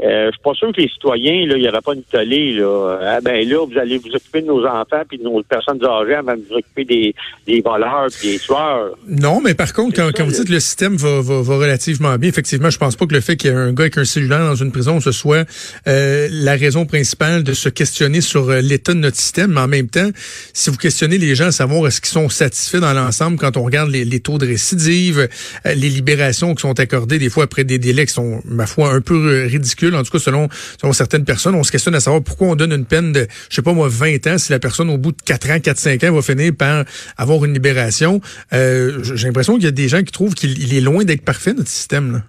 Euh, 0.00 0.28
je 0.28 0.30
suis 0.32 0.42
pas 0.42 0.54
sûr 0.54 0.72
que 0.72 0.80
les 0.80 0.88
citoyens, 0.88 1.46
là, 1.46 1.56
il 1.56 1.60
n'y 1.60 1.68
aura 1.68 1.82
pas 1.82 1.92
une 1.92 2.02
télé, 2.02 2.54
là. 2.54 2.98
Ah, 3.02 3.20
ben 3.20 3.46
là, 3.46 3.66
vous 3.66 3.78
allez 3.78 3.98
vous 3.98 4.08
occuper 4.08 4.40
de 4.40 4.46
nos 4.46 4.64
enfants 4.64 5.02
puis 5.06 5.18
de 5.18 5.22
nos 5.22 5.42
personnes 5.42 5.84
âgées 5.84 6.14
avant 6.14 6.34
de 6.34 6.42
vous 6.48 6.56
occuper 6.56 6.84
des, 6.84 7.14
des 7.46 7.60
voleurs 7.60 8.08
puis 8.18 8.32
des 8.32 8.38
tueurs. 8.38 8.92
Non, 9.06 9.42
mais 9.42 9.52
par 9.52 9.74
contre, 9.74 9.94
quand, 9.96 10.24
vous 10.24 10.32
dites 10.32 10.46
que 10.46 10.52
le 10.52 10.60
système 10.60 10.96
va, 10.96 11.20
va, 11.20 11.42
va, 11.42 11.56
relativement 11.56 12.16
bien, 12.16 12.30
effectivement, 12.30 12.70
je 12.70 12.78
pense 12.78 12.96
pas 12.96 13.06
que 13.06 13.12
le 13.12 13.20
fait 13.20 13.36
qu'il 13.36 13.50
y 13.50 13.52
ait 13.52 13.56
un 13.56 13.72
gars 13.72 13.82
avec 13.82 13.98
un 13.98 14.06
cellulaire 14.06 14.46
dans 14.46 14.54
une 14.54 14.72
prison, 14.72 14.98
ce 14.98 15.12
soit 15.12 15.46
euh, 15.86 16.26
la 16.30 16.56
raison 16.56 16.86
principale 16.86 17.42
de 17.42 17.52
se 17.52 17.68
questionner 17.68 18.22
sur 18.22 18.48
euh, 18.48 18.62
l'état 18.62 18.94
de 18.94 18.98
notre 18.98 19.18
système. 19.18 19.52
Mais 19.52 19.60
en 19.60 19.68
même 19.68 19.88
temps, 19.88 20.08
si 20.54 20.70
vous 20.70 20.78
questionnez 20.78 21.18
les 21.18 21.34
gens 21.34 21.46
à 21.46 21.52
savoir 21.52 21.86
est-ce 21.86 22.00
qu'ils 22.00 22.12
sont 22.12 22.30
satisfaits 22.30 22.78
dans 22.78 22.94
l'ensemble 22.94 23.36
quand 23.36 23.58
on 23.58 23.62
regarde 23.62 23.90
les, 23.90 24.06
les 24.06 24.20
taux 24.20 24.38
de 24.38 24.46
récidive, 24.46 25.28
euh, 25.66 25.74
les 25.74 25.90
libérations 25.90 26.54
qui 26.54 26.62
sont 26.62 26.80
accordées 26.80 27.18
des 27.18 27.28
fois 27.28 27.44
après 27.44 27.64
des 27.64 27.78
délais 27.78 28.06
qui 28.06 28.14
sont, 28.14 28.40
ma 28.46 28.66
foi, 28.66 28.90
un 28.90 29.02
peu 29.02 29.44
ridicules 29.46 29.81
en 29.90 30.02
tout 30.02 30.10
cas 30.10 30.18
selon, 30.18 30.48
certaines 30.92 31.24
personnes. 31.24 31.54
On 31.54 31.64
se 31.64 31.72
questionne 31.72 31.94
à 31.94 32.00
savoir 32.00 32.22
pourquoi 32.22 32.48
on 32.48 32.56
donne 32.56 32.72
une 32.72 32.84
peine 32.84 33.12
de, 33.12 33.26
je 33.48 33.56
sais 33.56 33.62
pas 33.62 33.72
moi, 33.72 33.88
20 33.88 34.26
ans 34.26 34.38
si 34.38 34.52
la 34.52 34.58
personne 34.58 34.90
au 34.90 34.98
bout 34.98 35.12
de 35.12 35.22
4 35.24 35.50
ans, 35.50 35.56
4-5 35.56 36.08
ans 36.08 36.14
va 36.14 36.22
finir 36.22 36.52
par 36.56 36.84
avoir 37.16 37.44
une 37.44 37.54
libération. 37.54 38.20
Euh, 38.52 39.02
J'ai 39.14 39.26
l'impression 39.26 39.54
qu'il 39.54 39.64
y 39.64 39.68
a 39.68 39.72
des 39.72 39.88
gens 39.88 40.02
qui 40.02 40.12
trouvent 40.12 40.34
qu'il 40.34 40.74
est 40.74 40.80
loin 40.80 41.04
d'être 41.04 41.24
parfait, 41.24 41.54
notre 41.54 41.70
système. 41.70 42.22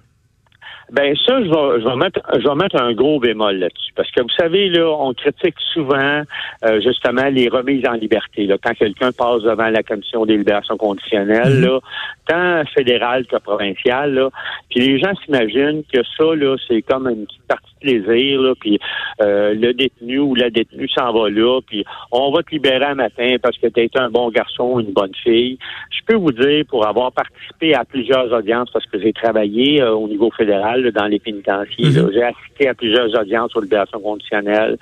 Ben 0.93 1.15
ça, 1.25 1.43
je 1.43 1.50
vais, 1.50 1.81
je 1.81 1.89
vais 1.89 1.95
mettre, 1.95 2.21
je 2.35 2.47
vais 2.47 2.53
mettre 2.53 2.79
un 2.79 2.93
gros 2.93 3.19
bémol 3.19 3.57
là-dessus, 3.57 3.91
parce 3.95 4.12
que 4.12 4.21
vous 4.21 4.29
savez 4.38 4.69
là, 4.69 4.88
on 4.91 5.15
critique 5.15 5.55
souvent 5.73 6.21
euh, 6.65 6.81
justement 6.81 7.29
les 7.31 7.50
remises 7.50 7.83
en 7.88 7.93
liberté. 7.93 8.45
Là, 8.45 8.57
quand 8.63 8.75
quelqu'un 8.75 9.12
passe 9.12 9.41
devant 9.41 9.69
la 9.69 9.81
commission 9.81 10.27
des 10.27 10.38
libérations 10.38 10.77
conditionnelles, 10.77 11.55
mhm. 11.55 11.65
là, 11.65 11.79
tant 12.27 12.63
fédérale 12.75 13.25
que 13.25 13.38
provinciale, 13.38 14.13
là, 14.13 14.29
puis 14.69 14.81
les 14.81 15.00
gens 15.00 15.15
s'imaginent 15.25 15.81
que 15.91 16.03
ça 16.15 16.35
là, 16.35 16.57
c'est 16.67 16.83
comme 16.83 17.09
une 17.09 17.25
petite 17.25 17.47
partie 17.47 17.73
plaisir, 17.81 18.41
là, 18.41 18.53
puis 18.59 18.79
euh, 19.21 19.55
le 19.55 19.73
détenu 19.73 20.19
ou 20.19 20.35
la 20.35 20.51
détenue 20.51 20.88
s'en 20.89 21.12
va 21.12 21.27
là, 21.29 21.59
puis 21.65 21.83
on 22.12 22.31
va 22.31 22.43
te 22.43 22.51
libérer 22.51 22.85
un 22.85 22.95
matin 22.95 23.38
parce 23.41 23.57
que 23.57 23.65
tu 23.67 23.81
es 23.81 23.89
un 23.95 24.09
bon 24.09 24.29
garçon, 24.29 24.79
une 24.79 24.93
bonne 24.93 25.13
fille. 25.23 25.57
Je 25.89 26.05
peux 26.05 26.15
vous 26.15 26.31
dire, 26.31 26.65
pour 26.69 26.88
avoir 26.88 27.12
participé 27.12 27.73
à 27.73 27.83
plusieurs 27.83 28.31
audiences, 28.31 28.69
parce 28.71 28.85
que 28.85 29.00
j'ai 29.00 29.12
travaillé 29.12 29.81
euh, 29.81 29.91
au 29.91 30.07
niveau 30.07 30.29
fédéral 30.31 30.82
dans 30.91 31.05
les 31.05 31.19
pénitenciers, 31.19 31.89
mhm. 31.89 32.11
j'ai 32.13 32.23
assisté 32.23 32.67
à 32.67 32.73
plusieurs 32.73 33.09
audiences 33.19 33.51
sur 33.51 33.61
libération 33.61 33.99
conditionnelle. 33.99 34.77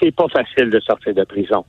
C'est 0.00 0.14
pas 0.14 0.28
facile 0.28 0.70
de 0.70 0.80
sortir 0.80 1.14
de 1.14 1.24
prison 1.24 1.64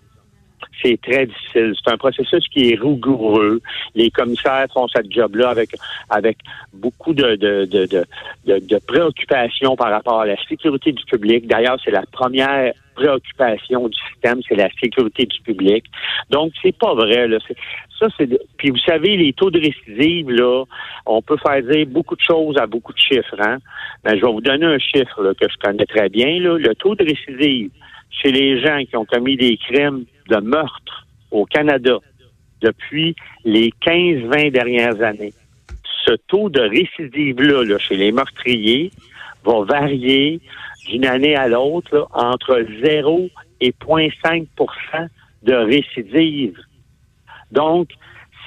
c'est 0.82 1.00
très 1.02 1.26
difficile. 1.26 1.74
C'est 1.84 1.92
un 1.92 1.98
processus 1.98 2.48
qui 2.50 2.72
est 2.72 2.80
rigoureux. 2.80 3.62
Les 3.96 4.10
commissaires 4.12 4.66
font 4.74 4.88
cette 4.88 5.12
job-là 5.12 5.50
avec 5.50 5.70
avec 6.10 6.38
beaucoup 6.74 7.14
de 7.14 7.36
de, 7.36 7.66
de, 7.66 7.86
de, 7.86 8.06
de 8.46 8.80
préoccupations 8.86 9.76
par 9.76 9.92
rapport 9.92 10.22
à 10.22 10.26
la 10.26 10.38
sécurité 10.48 10.92
du 10.92 11.04
public. 11.06 11.48
D'ailleurs, 11.48 11.78
c'est 11.84 11.92
la 11.92 12.04
première 12.12 12.74
préoccupation 12.96 13.88
du 13.88 13.98
système, 14.10 14.42
c'est 14.48 14.56
la 14.56 14.70
sécurité 14.82 15.26
du 15.26 15.40
public. 15.42 15.86
Donc, 16.30 16.52
c'est 16.62 16.78
pas 16.78 16.94
vrai. 16.94 17.28
Là. 17.28 17.38
Ça, 18.00 18.08
c'est. 18.18 18.30
Puis 18.58 18.70
vous 18.70 18.78
savez, 18.78 19.18
les 19.18 19.34
taux 19.34 19.52
de 19.52 19.60
récidive, 19.60 20.30
là, 20.30 20.64
on 21.06 21.22
peut 21.22 21.38
faire 21.38 21.62
dire 21.64 21.86
beaucoup 21.88 22.16
de 22.16 22.22
choses 22.22 22.58
à 22.58 22.68
beaucoup 22.68 22.94
de 22.94 23.00
chiffres. 23.00 23.36
Hein? 23.40 23.58
Mais 24.04 24.18
je 24.18 24.26
vais 24.26 24.32
vous 24.32 24.42
donner 24.42 24.66
un 24.66 24.80
chiffre 24.80 25.24
là, 25.24 25.34
que 25.34 25.48
je 25.50 25.58
connais 25.58 25.86
très 25.86 26.10
bien. 26.10 26.40
Là. 26.40 26.58
Le 26.58 26.76
taux 26.76 26.96
de 26.96 27.04
récidive 27.04 27.72
chez 28.10 28.32
les 28.32 28.62
gens 28.62 28.84
qui 28.88 28.96
ont 28.98 29.06
commis 29.06 29.38
des 29.38 29.58
crimes 29.58 30.06
de 30.30 30.38
meurtre 30.38 31.08
au 31.32 31.46
Canada 31.46 31.98
depuis 32.62 33.16
les 33.44 33.72
15-20 33.86 34.52
dernières 34.52 35.02
années. 35.02 35.34
Ce 36.06 36.14
taux 36.28 36.50
de 36.50 36.62
récidive-là 36.62 37.78
chez 37.80 37.96
les 37.96 38.12
meurtriers 38.12 38.92
va 39.44 39.64
varier 39.64 40.40
d'une 40.88 41.06
année 41.06 41.36
à 41.36 41.48
l'autre 41.48 42.08
entre 42.14 42.66
0 42.84 43.30
et 43.62 43.72
0,5% 43.72 45.08
de 45.44 45.54
récidive. 45.54 46.58
Donc, 47.52 47.90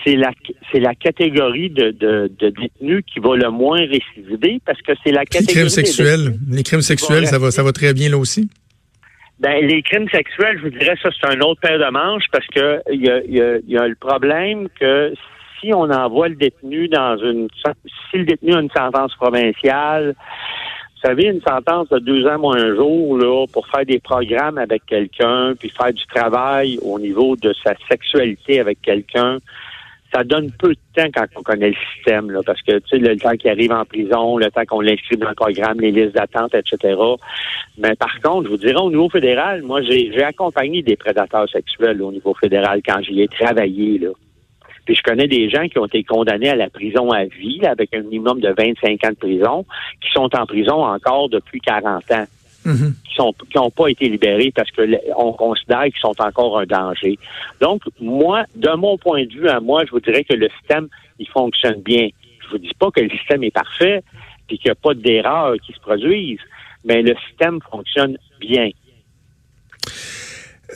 c'est 0.04 0.16
la, 0.16 0.32
c'est 0.70 0.80
la 0.80 0.94
catégorie 0.94 1.70
de, 1.70 1.90
de, 1.90 2.30
détenus 2.38 3.04
qui 3.06 3.20
va 3.20 3.36
le 3.36 3.50
moins 3.50 3.78
récidiver 3.78 4.60
parce 4.64 4.80
que 4.82 4.92
c'est 5.02 5.12
la 5.12 5.24
catégorie. 5.24 5.46
Les 5.46 5.54
crimes 5.54 5.68
sexuels, 5.68 6.38
les 6.50 6.62
crimes 6.62 6.82
sexuels, 6.82 7.26
ça 7.26 7.38
va, 7.38 7.50
ça 7.50 7.62
va 7.62 7.72
très 7.72 7.94
bien 7.94 8.10
là 8.10 8.18
aussi? 8.18 8.48
Ben, 9.40 9.66
les 9.66 9.82
crimes 9.82 10.08
sexuels, 10.10 10.58
je 10.58 10.62
vous 10.62 10.70
dirais, 10.70 10.96
ça, 11.02 11.08
c'est 11.10 11.36
un 11.36 11.40
autre 11.40 11.60
paire 11.60 11.78
de 11.78 11.90
manches 11.90 12.26
parce 12.30 12.46
que 12.46 12.80
il 12.92 13.04
y 13.04 13.10
a, 13.10 13.20
y 13.66 13.76
a, 13.76 13.88
le 13.88 13.96
problème 13.96 14.68
que 14.78 15.12
si 15.60 15.72
on 15.74 15.90
envoie 15.90 16.28
le 16.28 16.36
détenu 16.36 16.88
dans 16.88 17.16
une 17.16 17.48
si 18.10 18.18
le 18.18 18.24
détenu 18.24 18.54
a 18.54 18.60
une 18.60 18.70
sentence 18.70 19.14
provinciale, 19.16 20.14
vous 20.16 21.10
savez, 21.10 21.26
une 21.26 21.40
sentence 21.42 21.88
de 21.88 21.98
deux 21.98 22.26
ans 22.28 22.38
moins 22.38 22.56
un 22.56 22.76
jour 22.76 23.18
là, 23.18 23.46
pour 23.52 23.66
faire 23.66 23.84
des 23.84 23.98
programmes 23.98 24.56
avec 24.56 24.86
quelqu'un, 24.86 25.54
puis 25.58 25.68
faire 25.68 25.92
du 25.92 26.06
travail 26.06 26.78
au 26.82 26.98
niveau 27.00 27.34
de 27.36 27.52
sa 27.64 27.74
sexualité 27.90 28.60
avec 28.60 28.80
quelqu'un, 28.82 29.38
ça 30.14 30.22
donne 30.22 30.50
peu 30.52 30.68
de 30.68 30.78
temps 30.94 31.08
quand 31.12 31.26
on 31.36 31.42
connaît 31.42 31.70
le 31.70 31.76
système, 31.96 32.32
parce 32.46 32.62
que 32.62 32.78
tu 32.78 32.88
sais, 32.88 32.98
le 32.98 33.16
temps 33.16 33.32
qu'il 33.32 33.50
arrive 33.50 33.72
en 33.72 33.84
prison, 33.84 34.38
le 34.38 34.50
temps 34.50 34.64
qu'on 34.64 34.80
l'inscrit 34.80 35.16
dans 35.16 35.28
le 35.28 35.34
programme, 35.34 35.80
les 35.80 35.90
listes 35.90 36.14
d'attente, 36.14 36.54
etc. 36.54 36.96
Mais 37.78 37.94
par 37.96 38.20
contre, 38.20 38.44
je 38.44 38.48
vous 38.50 38.56
dirais, 38.56 38.80
au 38.80 38.90
niveau 38.90 39.08
fédéral, 39.08 39.62
moi, 39.62 39.82
j'ai 39.82 40.22
accompagné 40.22 40.82
des 40.82 40.96
prédateurs 40.96 41.48
sexuels 41.48 42.00
au 42.00 42.12
niveau 42.12 42.34
fédéral 42.34 42.80
quand 42.86 43.02
j'y 43.02 43.22
ai 43.22 43.28
travaillé. 43.28 44.00
Puis 44.84 44.94
je 44.94 45.02
connais 45.02 45.26
des 45.26 45.48
gens 45.48 45.66
qui 45.66 45.78
ont 45.78 45.86
été 45.86 46.04
condamnés 46.04 46.50
à 46.50 46.56
la 46.56 46.70
prison 46.70 47.10
à 47.10 47.24
vie, 47.24 47.60
avec 47.66 47.92
un 47.94 48.02
minimum 48.02 48.40
de 48.40 48.54
25 48.56 49.04
ans 49.04 49.10
de 49.10 49.14
prison, 49.14 49.64
qui 50.00 50.10
sont 50.12 50.28
en 50.36 50.46
prison 50.46 50.84
encore 50.84 51.28
depuis 51.28 51.60
40 51.60 52.10
ans. 52.12 52.26
Mm-hmm. 52.64 53.32
qui 53.50 53.58
n'ont 53.58 53.70
pas 53.70 53.88
été 53.88 54.08
libérés 54.08 54.50
parce 54.54 54.70
que 54.70 54.82
on 55.18 55.32
considère 55.34 55.84
qu'ils 55.84 56.00
sont 56.00 56.14
encore 56.18 56.58
un 56.58 56.64
danger. 56.64 57.18
Donc 57.60 57.82
moi, 58.00 58.44
de 58.56 58.70
mon 58.70 58.96
point 58.96 59.24
de 59.24 59.32
vue 59.32 59.48
à 59.48 59.60
moi, 59.60 59.84
je 59.84 59.90
vous 59.90 60.00
dirais 60.00 60.24
que 60.24 60.34
le 60.34 60.48
système 60.58 60.88
il 61.18 61.28
fonctionne 61.28 61.82
bien. 61.82 62.08
Je 62.42 62.48
vous 62.50 62.58
dis 62.58 62.72
pas 62.78 62.90
que 62.90 63.00
le 63.00 63.10
système 63.10 63.44
est 63.44 63.50
parfait 63.50 64.02
et 64.48 64.58
qu'il 64.58 64.68
n'y 64.68 64.72
a 64.72 64.74
pas 64.76 64.94
d'erreurs 64.94 65.56
qui 65.64 65.72
se 65.72 65.80
produisent, 65.80 66.40
mais 66.84 67.02
le 67.02 67.14
système 67.28 67.60
fonctionne 67.70 68.16
bien. 68.40 68.70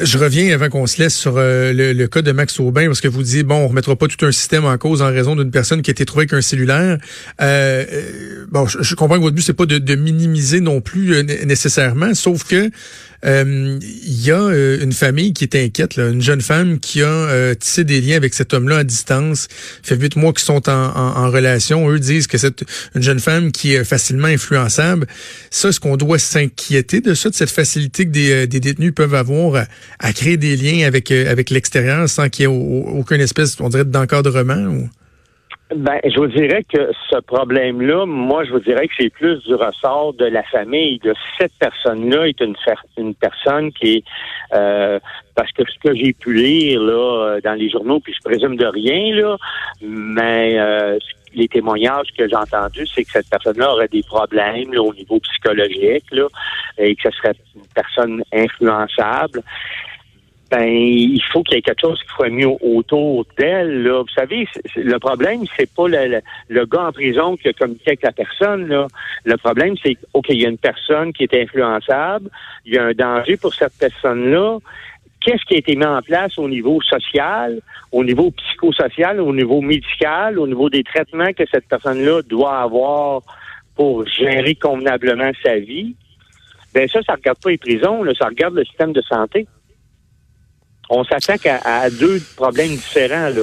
Je 0.01 0.19
reviens 0.19 0.55
avant 0.55 0.69
qu'on 0.69 0.87
se 0.87 1.03
laisse 1.03 1.17
sur 1.17 1.35
euh, 1.39 1.73
le, 1.73 2.07
cas 2.09 2.21
de 2.21 2.31
Max 2.31 2.61
Aubin, 2.61 2.87
parce 2.87 3.01
que 3.01 3.09
vous 3.09 3.23
dites, 3.23 3.47
bon, 3.47 3.57
on 3.57 3.69
remettra 3.69 3.97
pas 3.97 4.07
tout 4.07 4.25
un 4.25 4.33
système 4.33 4.67
en 4.67 4.77
cause 4.77 5.01
en 5.01 5.07
raison 5.07 5.35
d'une 5.35 5.51
personne 5.51 5.81
qui 5.81 5.91
a 5.91 5.93
été 5.93 6.05
trouvée 6.05 6.23
avec 6.23 6.35
un 6.35 6.43
cellulaire. 6.43 6.99
Euh, 7.41 7.85
euh 7.91 8.47
bon, 8.51 8.67
je, 8.67 8.95
comprends 8.95 9.17
que 9.17 9.23
votre 9.23 9.35
but, 9.35 9.43
c'est 9.43 9.55
pas 9.55 9.67
de, 9.67 9.79
de, 9.79 9.95
minimiser 9.95 10.61
non 10.61 10.81
plus 10.83 11.15
euh, 11.15 11.23
nécessairement, 11.23 12.15
sauf 12.15 12.45
que 12.45 12.71
il 13.25 14.23
y 14.23 14.31
a 14.31 14.49
une 14.81 14.93
famille 14.93 15.33
qui 15.33 15.43
est 15.43 15.57
inquiète, 15.57 15.97
là, 15.97 16.09
une 16.09 16.23
jeune 16.23 16.41
femme 16.41 16.79
qui 16.79 17.03
a 17.03 17.53
tissé 17.57 17.83
des 17.83 18.01
liens 18.01 18.15
avec 18.15 18.33
cet 18.33 18.55
homme-là 18.55 18.77
à 18.77 18.85
distance. 18.85 19.49
fait 19.83 19.97
huit 19.97 20.15
mois 20.15 20.33
qu'ils 20.33 20.45
sont 20.45 20.69
en, 20.69 20.73
en, 20.73 21.29
relation. 21.29 21.91
Eux 21.91 21.99
disent 21.99 22.29
que 22.29 22.39
c'est 22.39 22.65
une 22.95 23.03
jeune 23.03 23.19
femme 23.19 23.51
qui 23.51 23.75
est 23.75 23.83
facilement 23.83 24.29
influençable. 24.29 25.09
Ça, 25.51 25.71
est-ce 25.71 25.81
qu'on 25.81 25.97
doit 25.97 26.21
s'inquiéter 26.21 27.01
de 27.01 27.13
ça, 27.15 27.29
de 27.29 27.35
cette 27.35 27.51
facilité 27.51 28.05
que 28.05 28.11
des, 28.11 28.47
des 28.47 28.61
détenus 28.61 28.93
peuvent 28.95 29.17
avoir 29.17 29.65
à 30.01 30.13
créer 30.13 30.37
des 30.37 30.57
liens 30.57 30.87
avec, 30.87 31.11
euh, 31.11 31.31
avec 31.31 31.51
l'extérieur 31.51 32.09
sans 32.09 32.29
qu'il 32.29 32.43
y 32.43 32.45
ait 32.45 32.93
aucune 32.99 33.21
espèce, 33.21 33.61
on 33.61 33.69
dirait, 33.69 33.85
d'encadrement? 33.85 34.55
Ou? 34.55 34.89
Ben, 35.77 36.01
je 36.03 36.19
vous 36.19 36.29
dirais 36.29 36.65
que 36.65 36.91
ce 37.11 37.19
problème-là, 37.21 38.07
moi, 38.07 38.43
je 38.45 38.53
vous 38.53 38.61
dirais 38.61 38.89
que 38.89 38.95
c'est 38.99 39.11
plus 39.11 39.37
du 39.45 39.55
ressort 39.55 40.15
de 40.15 40.25
la 40.25 40.43
famille. 40.45 40.99
Cette 41.39 41.53
personne-là 41.59 42.27
est 42.27 42.41
une, 42.41 42.55
une 42.97 43.15
personne 43.15 43.71
qui 43.73 44.03
euh, 44.55 44.99
parce 45.35 45.53
que 45.53 45.63
ce 45.71 45.79
que 45.87 45.95
j'ai 45.95 46.15
pu 46.15 46.33
lire 46.33 46.81
là 46.81 46.93
euh, 47.37 47.41
dans 47.43 47.53
les 47.53 47.69
journaux, 47.69 48.01
puis 48.01 48.15
je 48.15 48.21
présume 48.25 48.57
de 48.57 48.65
rien 48.65 49.15
là, 49.15 49.37
mais 49.83 50.59
les 51.35 51.49
témoignages 51.49 52.09
que 52.17 52.29
j'ai 52.29 52.37
entendus, 52.37 52.87
c'est 52.95 53.05
que 53.05 53.11
cette 53.11 53.29
personne-là 53.29 53.73
aurait 53.73 53.89
des 53.89 54.03
problèmes 54.03 54.77
au 54.79 54.93
niveau 54.95 55.21
psychologique 55.21 56.05
là, 56.11 56.27
et 56.79 56.95
que 56.95 57.11
ce 57.11 57.17
serait 57.17 57.35
une 57.55 57.67
personne 57.75 58.23
influençable. 58.33 59.43
ben 60.51 60.67
il 60.67 61.23
faut 61.31 61.43
qu'il 61.43 61.57
y 61.57 61.59
ait 61.59 61.63
quelque 61.63 61.83
chose 61.83 62.01
qui 62.03 62.09
soit 62.09 62.31
mis 62.31 62.45
autour 62.45 63.27
d'elle. 63.37 63.89
Vous 63.89 64.15
savez, 64.15 64.49
le 64.77 64.99
problème, 64.99 65.43
c'est 65.57 65.73
pas 65.73 65.89
le, 65.89 66.67
gars 66.67 66.87
en 66.87 66.93
prison 66.93 67.37
qui 67.37 67.49
a 67.49 67.53
communiqué 67.53 67.91
avec 67.91 68.03
la 68.03 68.13
personne. 68.13 68.87
Le 69.25 69.37
problème, 69.37 69.75
c'est 69.83 69.97
OK, 70.15 70.27
il 70.31 70.43
y 70.43 70.47
a 70.47 70.49
une 70.49 70.59
personne 70.59 71.13
qui 71.13 71.25
est 71.25 71.35
influençable, 71.35 72.31
il 72.65 72.75
y 72.75 72.79
a 72.79 72.85
un 72.85 72.93
danger 72.93 73.37
pour 73.37 73.55
cette 73.55 73.77
personne-là. 73.79 74.59
Qu'est-ce 75.21 75.45
qui 75.45 75.55
a 75.55 75.59
été 75.59 75.77
mis 75.77 75.85
en 75.85 76.01
place 76.03 76.39
au 76.39 76.49
niveau 76.49 76.81
social, 76.83 77.61
au 77.93 78.05
niveau 78.05 78.31
psychosocial, 78.31 79.21
au 79.21 79.35
niveau 79.35 79.61
médical, 79.61 80.39
au 80.39 80.47
niveau 80.47 80.71
des 80.71 80.85
traitements 80.85 81.33
que 81.33 81.45
cette 81.51 81.67
personne-là 81.69 82.23
doit 82.23 82.61
avoir 82.61 83.23
pour 83.75 84.07
gérer 84.07 84.55
convenablement 84.55 85.33
sa 85.43 85.59
vie? 85.59 85.95
Ben 86.75 86.89
ça, 86.89 87.01
ça 87.03 87.15
regarde 87.15 87.39
pas 87.43 87.51
les 87.51 87.59
prisons, 87.59 88.03
là, 88.03 88.13
ça 88.19 88.27
regarde 88.27 88.55
le 88.55 88.65
système 88.65 88.93
de 88.93 89.03
santé 89.03 89.47
on 90.91 91.05
s'attaque 91.05 91.47
à, 91.47 91.91
deux 91.91 92.21
problèmes 92.37 92.71
différents, 92.71 93.29
là. 93.29 93.43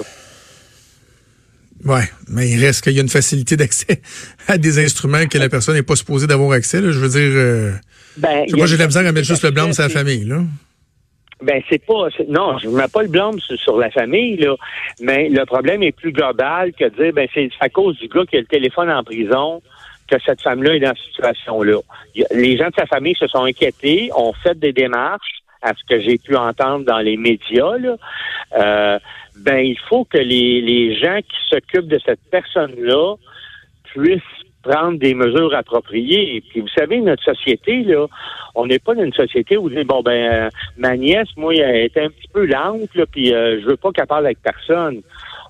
Oui, 1.83 2.01
mais 2.29 2.49
il 2.49 2.65
reste 2.65 2.83
qu'il 2.83 2.93
y 2.93 2.99
a 2.99 3.01
une 3.01 3.09
facilité 3.09 3.57
d'accès 3.57 4.01
à 4.47 4.57
des 4.57 4.83
instruments 4.83 5.27
que 5.27 5.37
la 5.37 5.49
personne 5.49 5.75
n'est 5.75 5.83
pas 5.83 5.95
supposée 5.95 6.25
d'avoir 6.25 6.53
accès. 6.53 6.81
Là. 6.81 6.91
Je 6.91 6.97
veux 6.97 7.09
dire, 7.09 7.31
euh, 7.35 7.73
ben, 8.17 8.45
moi 8.53 8.65
j'ai 8.65 8.75
de 8.75 8.79
la 8.79 8.87
misère 8.87 9.05
à 9.05 9.11
mettre 9.11 9.27
juste 9.27 9.43
le 9.43 9.51
blâme 9.51 9.71
sur 9.73 9.83
la 9.83 9.89
famille. 9.89 10.23
Là. 10.23 10.41
Ben 11.41 11.61
c'est 11.69 11.85
pas 11.85 12.07
non, 12.29 12.57
je 12.57 12.69
mets 12.69 12.87
pas 12.87 13.03
le 13.03 13.09
blâme 13.09 13.39
sur, 13.39 13.77
la 13.77 13.91
famille 13.91 14.37
là, 14.37 14.55
mais 15.01 15.27
le 15.27 15.45
problème 15.45 15.83
est 15.83 15.91
plus 15.91 16.13
global 16.13 16.71
que 16.73 16.85
de 16.85 17.03
dire 17.03 17.13
ben 17.13 17.27
c'est 17.33 17.49
à 17.59 17.67
cause 17.67 17.97
du 17.97 18.07
gars 18.07 18.25
qui 18.25 18.37
a 18.37 18.39
le 18.39 18.45
téléphone 18.45 18.89
en 18.89 19.03
prison 19.03 19.61
que 20.07 20.15
cette 20.25 20.41
femme-là 20.41 20.75
est 20.75 20.79
dans 20.79 20.95
cette 20.95 21.05
situation-là. 21.07 21.79
Les 22.31 22.57
gens 22.57 22.67
de 22.67 22.75
sa 22.77 22.85
famille 22.85 23.15
se 23.15 23.27
sont 23.27 23.43
inquiétés, 23.43 24.11
ont 24.15 24.33
fait 24.33 24.57
des 24.57 24.71
démarches, 24.71 25.41
à 25.61 25.73
ce 25.73 25.83
que 25.89 25.99
j'ai 25.99 26.17
pu 26.19 26.35
entendre 26.35 26.85
dans 26.85 26.99
les 26.99 27.17
médias, 27.17 27.77
là, 27.79 27.95
euh, 28.57 28.99
ben 29.39 29.57
il 29.57 29.79
faut 29.89 30.05
que 30.05 30.19
les, 30.19 30.61
les 30.61 30.95
gens 30.95 31.19
qui 31.21 31.37
s'occupent 31.49 31.87
de 31.87 31.99
cette 32.05 32.21
personne-là 32.29 33.15
puissent 33.85 34.21
prendre 34.65 34.97
des 34.97 35.13
mesures 35.13 35.53
appropriées. 35.53 36.43
Puis, 36.49 36.61
vous 36.61 36.67
savez, 36.69 36.99
notre 36.99 37.23
société, 37.23 37.83
là, 37.83 38.07
on 38.55 38.65
n'est 38.65 38.79
pas 38.79 38.95
dans 38.95 39.03
une 39.03 39.13
société 39.13 39.57
où, 39.57 39.69
bon, 39.85 40.01
ben, 40.01 40.11
euh, 40.11 40.49
ma 40.77 40.97
nièce, 40.97 41.29
moi, 41.37 41.53
elle 41.55 41.85
est 41.85 41.97
un 41.97 42.09
petit 42.09 42.27
peu 42.33 42.45
lente, 42.45 42.93
là, 42.95 43.05
puis 43.05 43.33
euh, 43.33 43.59
je 43.61 43.65
veux 43.65 43.77
pas 43.77 43.91
qu'elle 43.91 44.07
parle 44.07 44.25
avec 44.25 44.41
personne. 44.41 45.01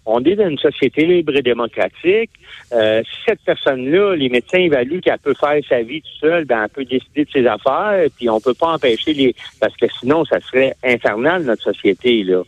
On 0.08 0.24
est 0.24 0.36
dans 0.36 0.48
une 0.48 0.60
société 0.60 1.06
libre 1.06 1.36
et 1.36 1.42
démocratique. 1.42 2.30
Euh, 2.74 3.02
cette 3.26 3.40
personne-là, 3.44 4.16
les 4.16 4.30
médecins 4.30 4.60
évaluent 4.60 5.02
qu'elle 5.02 5.18
peut 5.18 5.34
faire 5.34 5.60
sa 5.68 5.82
vie 5.82 6.02
toute 6.02 6.20
seule, 6.20 6.46
ben 6.46 6.64
elle 6.64 6.70
peut 6.70 6.86
décider 6.86 7.26
de 7.26 7.32
ses 7.32 7.48
affaires, 7.48 8.06
puis 8.16 8.30
on 8.30 8.40
peut 8.40 8.54
pas 8.54 8.74
empêcher 8.74 9.14
les. 9.14 9.36
Parce 9.60 9.76
que 9.76 9.88
sinon, 10.00 10.24
ça 10.26 10.40
serait 10.42 10.76
infernal 10.84 11.44
notre 11.44 11.64
société 11.64 12.24
là. 12.24 12.44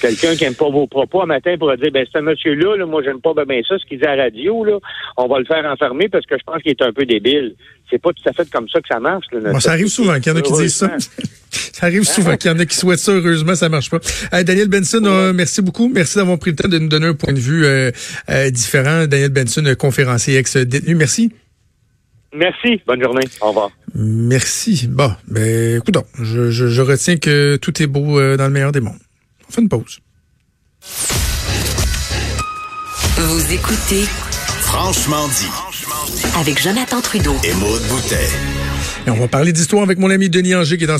Quelqu'un 0.00 0.34
qui 0.36 0.44
aime 0.44 0.54
pas 0.54 0.70
vos 0.70 0.86
propos 0.86 1.22
un 1.22 1.26
matin 1.26 1.56
pourrait 1.58 1.76
dire 1.76 1.90
ben 1.92 2.06
ce 2.12 2.18
monsieur-là, 2.18 2.76
là, 2.76 2.86
moi 2.86 3.02
j'aime 3.02 3.20
pas 3.20 3.32
bien 3.44 3.60
ça, 3.68 3.78
ce 3.78 3.86
qu'il 3.86 3.98
dit 3.98 4.06
à 4.06 4.16
la 4.16 4.24
radio, 4.24 4.64
là, 4.64 4.78
on 5.16 5.26
va 5.26 5.38
le 5.38 5.44
faire 5.44 5.64
enfermer 5.64 6.08
parce 6.08 6.26
que 6.26 6.36
je 6.38 6.44
pense 6.44 6.62
qu'il 6.62 6.70
est 6.70 6.82
un 6.82 6.92
peu 6.92 7.04
débile. 7.04 7.54
C'est 7.90 8.00
pas 8.00 8.10
tout 8.12 8.26
à 8.28 8.32
fait 8.32 8.48
comme 8.50 8.68
ça 8.68 8.80
que 8.80 8.88
ça 8.88 9.00
marche. 9.00 9.26
Là, 9.32 9.60
ça 9.60 9.72
arrive 9.72 9.88
souvent 9.88 10.14
qu'il 10.18 10.32
y 10.32 10.34
en 10.34 10.38
a 10.38 10.42
qui 10.42 10.52
disent 10.52 10.76
ça. 10.76 10.96
ça 11.50 11.86
arrive 11.86 12.04
souvent 12.04 12.36
qu'il 12.36 12.50
y 12.50 12.54
en 12.54 12.58
a 12.58 12.64
qui 12.64 12.76
souhaitent 12.76 12.98
ça, 12.98 13.12
heureusement, 13.12 13.54
ça 13.54 13.68
marche 13.68 13.90
pas. 13.90 13.98
Daniel 14.42 14.68
Benson, 14.68 15.02
euh, 15.04 15.32
merci 15.32 15.60
beaucoup. 15.62 15.90
Merci 15.92 16.16
d'avoir 16.16 16.38
pris 16.38 16.50
le 16.50 16.56
temps 16.56 16.68
de 16.68 16.78
nous 16.78 16.88
donner 16.88 17.06
un 17.06 17.14
point 17.14 17.32
de 17.32 17.38
vue 17.38 17.64
euh, 17.64 17.90
euh, 18.30 18.50
différent. 18.50 19.06
Daniel 19.06 19.30
Benson, 19.30 19.62
conférencier 19.78 20.36
ex-détenu. 20.36 20.94
Merci. 20.94 21.30
Merci. 22.34 22.80
Bonne 22.86 23.02
journée. 23.02 23.26
Au 23.42 23.48
revoir. 23.48 23.70
Merci. 23.94 24.88
Bon, 24.88 25.10
ben, 25.28 25.76
écoute, 25.76 25.96
je, 26.18 26.50
je, 26.50 26.68
je 26.68 26.82
retiens 26.82 27.18
que 27.18 27.56
tout 27.56 27.82
est 27.82 27.86
beau 27.86 28.18
dans 28.36 28.46
le 28.46 28.50
meilleur 28.50 28.72
des 28.72 28.80
mondes. 28.80 28.98
On 29.52 29.54
fait 29.54 29.60
une 29.60 29.68
pause. 29.68 30.00
Vous 33.18 33.52
écoutez 33.52 34.04
Franchement 34.62 35.28
dit 35.28 36.38
avec 36.38 36.62
Jonathan 36.62 37.02
Trudeau 37.02 37.36
et 37.44 37.52
Maude 37.52 37.82
Boutet. 37.82 38.30
Et 39.06 39.10
on 39.10 39.16
va 39.16 39.28
parler 39.28 39.52
d'histoire 39.52 39.82
avec 39.82 39.98
mon 39.98 40.08
ami 40.08 40.30
Denis 40.30 40.54
Anger 40.54 40.78
qui 40.78 40.84
est 40.84 40.86
dans 40.86 40.96